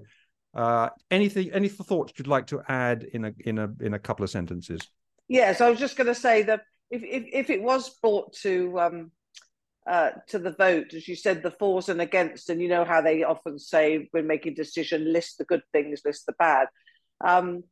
uh, 0.54 0.88
anything, 1.10 1.52
any 1.52 1.68
thoughts 1.68 2.14
you'd 2.16 2.26
like 2.26 2.48
to 2.48 2.62
add 2.68 3.04
in 3.04 3.26
a 3.26 3.32
in 3.38 3.58
a 3.58 3.68
in 3.80 3.94
a 3.94 3.98
couple 3.98 4.24
of 4.24 4.30
sentences? 4.30 4.80
Yes, 5.28 5.60
I 5.60 5.68
was 5.68 5.78
just 5.78 5.96
going 5.96 6.06
to 6.06 6.14
say 6.14 6.42
that 6.44 6.62
if 6.90 7.02
if, 7.02 7.24
if 7.32 7.50
it 7.50 7.62
was 7.62 7.90
brought 8.00 8.32
to 8.36 8.80
um, 8.80 9.12
uh, 9.88 10.10
to 10.28 10.38
the 10.38 10.52
vote, 10.52 10.92
as 10.92 11.08
you 11.08 11.16
said, 11.16 11.42
the 11.42 11.50
fors 11.50 11.88
and 11.88 12.00
against, 12.00 12.50
and 12.50 12.60
you 12.60 12.68
know 12.68 12.84
how 12.84 13.00
they 13.00 13.22
often 13.22 13.58
say 13.58 14.08
when 14.10 14.26
making 14.26 14.54
decision, 14.54 15.12
list 15.12 15.38
the 15.38 15.44
good 15.44 15.62
things, 15.72 16.02
list 16.04 16.26
the 16.26 16.34
bad. 16.38 16.68
Um, 17.24 17.64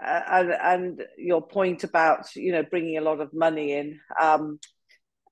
uh, 0.00 0.20
and, 0.30 0.50
and, 0.50 1.02
your 1.16 1.40
point 1.40 1.84
about 1.84 2.34
you 2.36 2.52
know 2.52 2.64
bringing 2.64 2.98
a 2.98 3.00
lot 3.00 3.20
of 3.20 3.32
money 3.32 3.72
in, 3.72 3.98
um, 4.20 4.58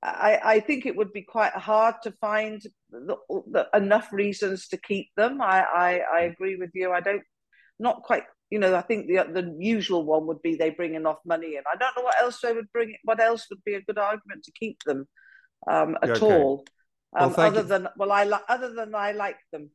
I, 0.02 0.40
I, 0.42 0.60
think 0.60 0.86
it 0.86 0.96
would 0.96 1.12
be 1.12 1.22
quite 1.22 1.52
hard 1.52 1.96
to 2.04 2.12
find 2.12 2.62
the, 2.90 3.16
the, 3.28 3.68
enough 3.74 4.12
reasons 4.12 4.68
to 4.68 4.76
keep 4.76 5.08
them. 5.16 5.40
I, 5.42 5.62
I, 5.62 6.00
I 6.14 6.20
agree 6.22 6.56
with 6.56 6.70
you. 6.74 6.92
I 6.92 7.00
don't 7.00 7.22
not 7.78 8.02
quite 8.02 8.22
you 8.50 8.58
know, 8.58 8.74
I 8.74 8.82
think 8.82 9.06
the 9.06 9.24
the 9.32 9.54
usual 9.58 10.04
one 10.04 10.26
would 10.26 10.40
be 10.42 10.54
they 10.54 10.70
bring 10.70 10.94
enough 10.94 11.18
money 11.26 11.56
in. 11.56 11.62
I 11.70 11.76
don't 11.76 11.96
know 11.96 12.04
what 12.04 12.20
else 12.22 12.40
they 12.40 12.52
would 12.52 12.70
bring. 12.72 12.96
What 13.04 13.20
else 13.20 13.46
would 13.50 13.64
be 13.64 13.74
a 13.74 13.82
good 13.82 13.98
argument 13.98 14.44
to 14.44 14.52
keep 14.52 14.82
them 14.84 15.08
um, 15.66 15.96
at 16.02 16.10
okay. 16.10 16.24
all? 16.24 16.64
Um, 17.14 17.34
well, 17.36 17.46
other 17.46 17.60
you. 17.60 17.66
than 17.66 17.88
well, 17.96 18.12
I 18.12 18.24
li- 18.24 18.46
other 18.48 18.72
than 18.72 18.94
I 18.94 19.12
like 19.12 19.38
them. 19.52 19.70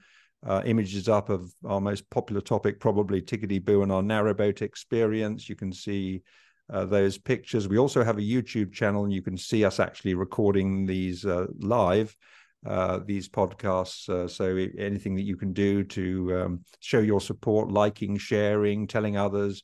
uh, 0.45 0.61
images 0.65 1.09
up 1.09 1.29
of 1.29 1.51
our 1.65 1.81
most 1.81 2.09
popular 2.09 2.41
topic, 2.41 2.79
probably 2.79 3.21
Tickety 3.21 3.63
Boo 3.63 3.83
and 3.83 3.91
our 3.91 4.01
narrowboat 4.01 4.61
experience. 4.61 5.49
You 5.49 5.55
can 5.55 5.73
see 5.73 6.21
uh, 6.71 6.85
those 6.85 7.17
pictures. 7.17 7.67
We 7.67 7.77
also 7.77 8.03
have 8.03 8.17
a 8.17 8.21
YouTube 8.21 8.71
channel, 8.71 9.03
and 9.03 9.13
you 9.13 9.21
can 9.21 9.37
see 9.37 9.65
us 9.65 9.79
actually 9.79 10.13
recording 10.13 10.85
these 10.85 11.25
uh, 11.25 11.47
live 11.59 12.15
uh, 12.65 12.99
these 13.05 13.29
podcasts. 13.29 14.09
Uh, 14.09 14.27
so 14.27 14.55
anything 14.77 15.15
that 15.15 15.23
you 15.23 15.35
can 15.35 15.53
do 15.53 15.83
to 15.83 16.41
um, 16.41 16.59
show 16.79 16.99
your 16.99 17.21
support, 17.21 17.71
liking, 17.71 18.17
sharing, 18.17 18.87
telling 18.87 19.17
others. 19.17 19.63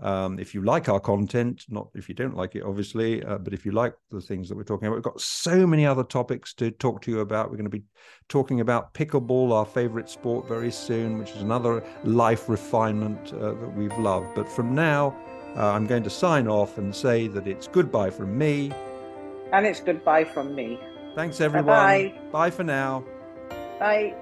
Um, 0.00 0.40
if 0.40 0.52
you 0.52 0.62
like 0.64 0.88
our 0.88 0.98
content, 0.98 1.64
not 1.68 1.88
if 1.94 2.08
you 2.08 2.14
don't 2.14 2.34
like 2.34 2.56
it, 2.56 2.64
obviously, 2.64 3.22
uh, 3.22 3.38
but 3.38 3.54
if 3.54 3.64
you 3.64 3.70
like 3.70 3.94
the 4.10 4.20
things 4.20 4.48
that 4.48 4.56
we're 4.56 4.64
talking 4.64 4.88
about, 4.88 4.96
we've 4.96 5.04
got 5.04 5.20
so 5.20 5.64
many 5.64 5.86
other 5.86 6.02
topics 6.02 6.54
to 6.54 6.72
talk 6.72 7.02
to 7.02 7.10
you 7.12 7.20
about. 7.20 7.50
We're 7.50 7.56
going 7.56 7.70
to 7.70 7.70
be 7.70 7.84
talking 8.28 8.60
about 8.60 8.92
pickleball, 8.94 9.52
our 9.52 9.64
favorite 9.64 10.08
sport, 10.08 10.48
very 10.48 10.72
soon, 10.72 11.18
which 11.18 11.30
is 11.30 11.42
another 11.42 11.84
life 12.02 12.48
refinement 12.48 13.32
uh, 13.34 13.52
that 13.52 13.76
we've 13.76 13.96
loved. 13.98 14.34
But 14.34 14.48
from 14.48 14.74
now, 14.74 15.16
uh, 15.56 15.70
I'm 15.70 15.86
going 15.86 16.02
to 16.02 16.10
sign 16.10 16.48
off 16.48 16.78
and 16.78 16.94
say 16.94 17.28
that 17.28 17.46
it's 17.46 17.68
goodbye 17.68 18.10
from 18.10 18.36
me. 18.36 18.72
And 19.52 19.66
it's 19.66 19.80
goodbye 19.80 20.24
from 20.24 20.54
me. 20.54 20.80
Thanks, 21.14 21.40
everyone. 21.40 21.66
Bye-bye. 21.66 22.14
Bye 22.30 22.50
for 22.50 22.64
now. 22.64 23.04
Bye. 23.78 24.14